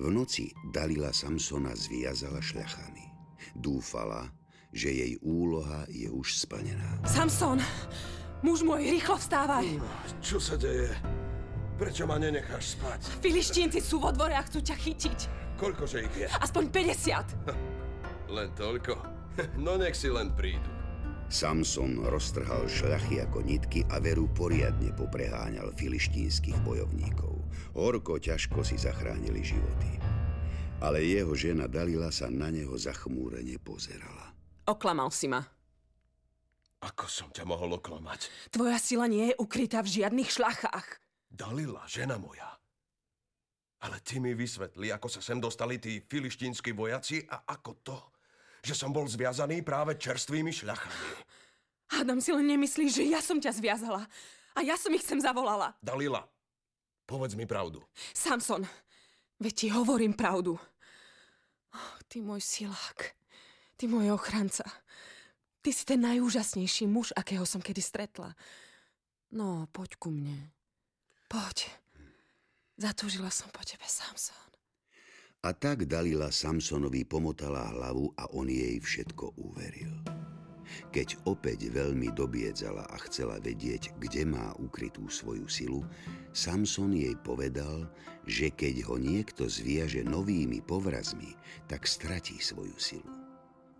V 0.00 0.08
noci 0.08 0.48
Dalila 0.72 1.12
Samsona 1.12 1.76
zviazala 1.76 2.40
šľachami. 2.40 3.04
Dúfala, 3.52 4.32
že 4.72 4.96
jej 4.96 5.12
úloha 5.20 5.84
je 5.92 6.08
už 6.08 6.40
splnená. 6.40 7.04
Samson! 7.04 7.60
Muž 8.40 8.64
môj, 8.64 8.88
rýchlo 8.88 9.20
vstávaj! 9.20 9.76
Čo 10.24 10.40
sa 10.40 10.56
deje? 10.56 10.88
Prečo 11.76 12.08
ma 12.08 12.16
nenecháš 12.16 12.80
spať? 12.80 13.20
Filištínci 13.20 13.84
sú 13.84 14.00
vo 14.00 14.08
dvore 14.08 14.32
a 14.32 14.40
chcú 14.40 14.64
ťa 14.64 14.76
chytiť. 14.78 15.18
Koľkože 15.60 15.98
ich 16.00 16.16
je? 16.16 16.26
Aspoň 16.40 16.64
50. 16.72 18.32
Len 18.32 18.48
toľko? 18.56 19.17
No 19.64 19.78
nech 19.78 19.94
si 19.94 20.10
len 20.10 20.34
prídu. 20.34 20.70
Samson 21.28 22.00
roztrhal 22.08 22.64
šľachy 22.64 23.20
ako 23.20 23.44
nitky 23.44 23.84
a 23.92 24.00
veru 24.00 24.32
poriadne 24.32 24.96
popreháňal 24.96 25.76
filištínskych 25.76 26.56
bojovníkov. 26.64 27.36
Horko 27.76 28.16
ťažko 28.16 28.64
si 28.64 28.80
zachránili 28.80 29.44
životy. 29.44 30.00
Ale 30.80 31.04
jeho 31.04 31.36
žena 31.36 31.68
Dalila 31.68 32.08
sa 32.08 32.32
na 32.32 32.48
neho 32.48 32.72
zachmúrene 32.80 33.60
pozerala. 33.60 34.32
Oklamal 34.64 35.12
si 35.12 35.28
ma. 35.28 35.44
Ako 36.78 37.10
som 37.10 37.28
ťa 37.28 37.44
mohol 37.44 37.76
oklamať? 37.76 38.54
Tvoja 38.54 38.78
sila 38.78 39.10
nie 39.10 39.34
je 39.34 39.34
ukrytá 39.36 39.82
v 39.84 40.00
žiadnych 40.00 40.30
šlachách. 40.32 41.02
Dalila, 41.28 41.84
žena 41.90 42.16
moja. 42.16 42.56
Ale 43.84 44.00
ty 44.00 44.22
mi 44.22 44.32
vysvetli, 44.32 44.90
ako 44.94 45.10
sa 45.10 45.20
sem 45.20 45.42
dostali 45.42 45.76
tí 45.76 46.02
filištínsky 46.02 46.72
vojaci 46.72 47.26
a 47.26 47.46
ako 47.46 47.70
to, 47.82 47.98
že 48.62 48.74
som 48.74 48.90
bol 48.90 49.06
zviazaný 49.06 49.62
práve 49.62 49.96
čerstvými 49.96 50.50
šľachami. 50.50 51.00
Adam 51.98 52.20
si 52.20 52.30
len 52.34 52.44
nemyslí, 52.44 52.92
že 52.92 53.02
ja 53.08 53.24
som 53.24 53.40
ťa 53.40 53.52
zviazala. 53.56 54.04
A 54.52 54.60
ja 54.60 54.76
som 54.76 54.92
ich 54.92 55.06
sem 55.06 55.22
zavolala. 55.22 55.72
Dalila, 55.80 56.26
povedz 57.06 57.38
mi 57.38 57.46
pravdu. 57.46 57.80
Samson, 58.12 58.66
veď 59.40 59.52
ti 59.54 59.66
hovorím 59.70 60.12
pravdu. 60.12 60.58
Oh, 61.72 61.94
ty 62.10 62.18
môj 62.20 62.42
silák, 62.42 63.14
ty 63.78 63.86
môj 63.86 64.12
ochranca. 64.12 64.66
Ty 65.62 65.70
si 65.74 65.84
ten 65.84 66.00
najúžasnejší 66.00 66.88
muž, 66.88 67.12
akého 67.14 67.44
som 67.44 67.60
kedy 67.60 67.82
stretla. 67.82 68.32
No, 69.28 69.68
poď 69.70 69.90
ku 70.00 70.08
mne. 70.08 70.50
Poď. 71.28 71.68
Zatúžila 72.80 73.28
som 73.28 73.52
po 73.52 73.60
tebe, 73.66 73.84
Samson. 73.84 74.47
A 75.48 75.56
tak 75.56 75.88
Dalila 75.88 76.28
Samsonovi 76.28 77.08
pomotala 77.08 77.72
hlavu 77.72 78.12
a 78.20 78.28
on 78.36 78.52
jej 78.52 78.76
všetko 78.76 79.32
uveril. 79.40 79.96
Keď 80.92 81.24
opäť 81.24 81.72
veľmi 81.72 82.12
dobiedzala 82.12 82.84
a 82.84 82.96
chcela 83.08 83.40
vedieť, 83.40 83.96
kde 83.96 84.28
má 84.28 84.52
ukrytú 84.60 85.08
svoju 85.08 85.48
silu, 85.48 85.80
Samson 86.36 86.92
jej 86.92 87.16
povedal, 87.24 87.88
že 88.28 88.52
keď 88.52 88.92
ho 88.92 89.00
niekto 89.00 89.48
zviaže 89.48 90.04
novými 90.04 90.60
povrazmi, 90.68 91.32
tak 91.64 91.88
stratí 91.88 92.36
svoju 92.44 92.76
silu. 92.76 93.08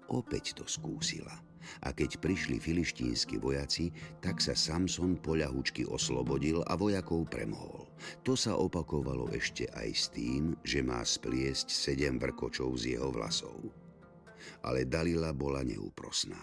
Opäť 0.08 0.56
to 0.56 0.64
skúsila– 0.64 1.36
a 1.84 1.94
keď 1.94 2.20
prišli 2.20 2.60
filištínsky 2.60 3.38
vojaci, 3.40 3.90
tak 4.20 4.40
sa 4.42 4.52
Samson 4.52 5.18
poľahučky 5.18 5.86
oslobodil 5.88 6.64
a 6.66 6.74
vojakov 6.74 7.28
premohol. 7.28 7.88
To 8.22 8.38
sa 8.38 8.54
opakovalo 8.54 9.30
ešte 9.34 9.66
aj 9.74 9.90
s 9.90 10.04
tým, 10.12 10.54
že 10.62 10.84
má 10.84 11.02
spliesť 11.02 11.70
sedem 11.70 12.16
vrkočov 12.16 12.78
z 12.78 12.98
jeho 12.98 13.10
vlasov. 13.10 13.58
Ale 14.62 14.86
Dalila 14.86 15.34
bola 15.34 15.66
neúprosná. 15.66 16.40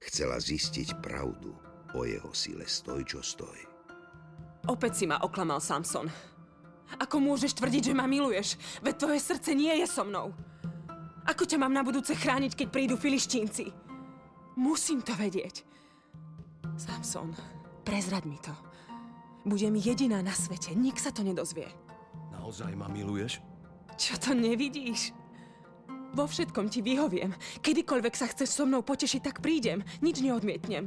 Chcela 0.00 0.40
zistiť 0.40 1.00
pravdu 1.04 1.52
o 1.92 2.06
jeho 2.08 2.32
sile 2.32 2.64
stoj 2.64 3.04
čo 3.04 3.20
stoj. 3.20 3.58
Opäť 4.68 4.92
si 5.02 5.04
ma 5.08 5.20
oklamal, 5.24 5.60
Samson. 5.60 6.08
Ako 7.00 7.22
môžeš 7.22 7.54
tvrdiť, 7.54 7.92
že 7.92 7.94
ma 7.96 8.04
miluješ? 8.10 8.58
Veď 8.82 8.94
tvoje 9.06 9.20
srdce 9.22 9.50
nie 9.54 9.72
je 9.80 9.86
so 9.86 10.02
mnou. 10.02 10.34
Ako 11.28 11.46
ťa 11.46 11.60
mám 11.60 11.70
na 11.70 11.86
budúce 11.86 12.16
chrániť, 12.16 12.58
keď 12.58 12.68
prídu 12.72 12.94
filištínci? 12.98 13.89
Musím 14.60 15.00
to 15.00 15.16
vedieť. 15.16 15.64
Samson, 16.76 17.32
prezrad 17.80 18.28
mi 18.28 18.36
to. 18.44 18.52
Budem 19.48 19.72
jediná 19.80 20.20
na 20.20 20.36
svete, 20.36 20.76
nik 20.76 21.00
sa 21.00 21.08
to 21.08 21.24
nedozvie. 21.24 21.64
Naozaj 22.36 22.76
ma 22.76 22.84
miluješ? 22.92 23.40
Čo 23.96 24.20
to 24.20 24.30
nevidíš? 24.36 25.16
Vo 26.12 26.28
všetkom 26.28 26.68
ti 26.68 26.84
vyhoviem. 26.84 27.32
Kedykoľvek 27.64 28.12
sa 28.12 28.28
chceš 28.28 28.52
so 28.52 28.68
mnou 28.68 28.84
potešiť, 28.84 29.20
tak 29.24 29.40
prídem. 29.40 29.80
Nič 30.04 30.20
neodmietnem. 30.20 30.84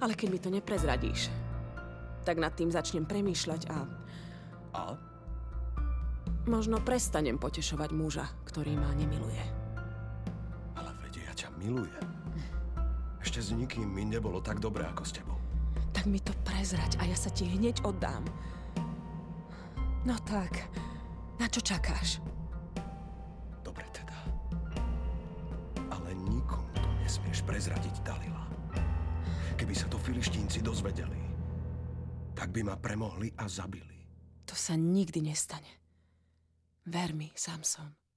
Ale 0.00 0.16
keď 0.16 0.28
mi 0.32 0.38
to 0.40 0.48
neprezradíš, 0.48 1.28
tak 2.24 2.40
nad 2.40 2.56
tým 2.56 2.72
začnem 2.72 3.04
premýšľať 3.04 3.68
a... 3.68 3.78
A? 4.72 4.82
Možno 6.48 6.80
prestanem 6.80 7.36
potešovať 7.36 7.90
muža, 7.92 8.24
ktorý 8.48 8.72
ma 8.72 8.88
nemiluje. 8.96 9.44
Ale 10.78 10.96
vedia, 11.04 11.28
ja 11.28 11.34
ťa 11.36 11.52
milujem. 11.60 12.07
Ešte 13.18 13.42
s 13.42 13.50
nikým 13.50 13.86
mi 13.90 14.06
nebolo 14.06 14.38
tak 14.38 14.62
dobré 14.62 14.86
ako 14.86 15.02
s 15.02 15.12
tebou. 15.18 15.38
Tak 15.90 16.06
mi 16.06 16.22
to 16.22 16.30
prezrať 16.46 16.98
a 17.02 17.06
ja 17.06 17.16
sa 17.18 17.30
ti 17.30 17.48
hneď 17.50 17.82
oddám. 17.82 18.22
No 20.06 20.14
tak, 20.22 20.70
na 21.42 21.50
čo 21.50 21.58
čakáš? 21.58 22.22
Dobre 23.66 23.84
teda. 23.90 24.14
Ale 25.90 26.14
nikomu 26.14 26.70
to 26.78 26.88
nesmieš 27.02 27.42
prezradiť, 27.42 28.00
Dalila. 28.06 28.46
Keby 29.58 29.74
sa 29.74 29.90
to 29.90 29.98
filištínci 29.98 30.62
dozvedeli, 30.62 31.18
tak 32.38 32.54
by 32.54 32.62
ma 32.62 32.78
premohli 32.78 33.34
a 33.34 33.50
zabili. 33.50 33.98
To 34.46 34.54
sa 34.54 34.78
nikdy 34.78 35.20
nestane. 35.20 35.68
Ver 36.86 37.10
mi, 37.12 37.28
Samson. 37.34 38.07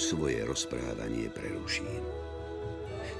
Svoje 0.00 0.40
rozprávanie 0.48 1.28
preruším. 1.28 2.00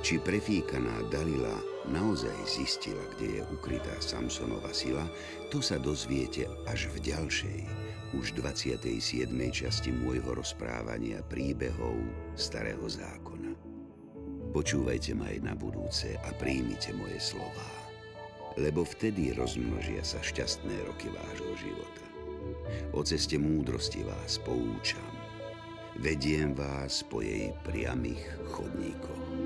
Či 0.01 0.17
prefíkaná 0.17 1.13
Dalila 1.13 1.61
naozaj 1.93 2.33
zistila, 2.49 3.05
kde 3.17 3.37
je 3.37 3.43
ukrytá 3.53 3.93
Samsonova 4.01 4.73
sila, 4.73 5.05
to 5.53 5.61
sa 5.61 5.77
dozviete 5.77 6.49
až 6.65 6.89
v 6.97 7.13
ďalšej, 7.13 7.61
už 8.17 8.33
27. 8.33 9.29
časti 9.53 9.93
môjho 9.93 10.33
rozprávania 10.33 11.21
príbehov 11.29 12.01
Starého 12.33 12.83
zákona. 12.89 13.53
Počúvajte 14.51 15.15
ma 15.15 15.31
aj 15.31 15.39
na 15.47 15.55
budúce 15.55 16.17
a 16.27 16.33
príjmite 16.35 16.91
moje 16.97 17.21
slová, 17.21 17.71
lebo 18.59 18.83
vtedy 18.83 19.37
rozmnožia 19.37 20.03
sa 20.03 20.19
šťastné 20.19 20.75
roky 20.91 21.07
vášho 21.13 21.55
života. 21.61 22.05
O 22.97 23.05
ceste 23.05 23.37
múdrosti 23.39 24.03
vás 24.03 24.41
poučam, 24.43 25.20
vediem 26.01 26.57
vás 26.57 27.05
po 27.05 27.21
jej 27.21 27.53
priamých 27.61 28.25
chodníkoch. 28.49 29.40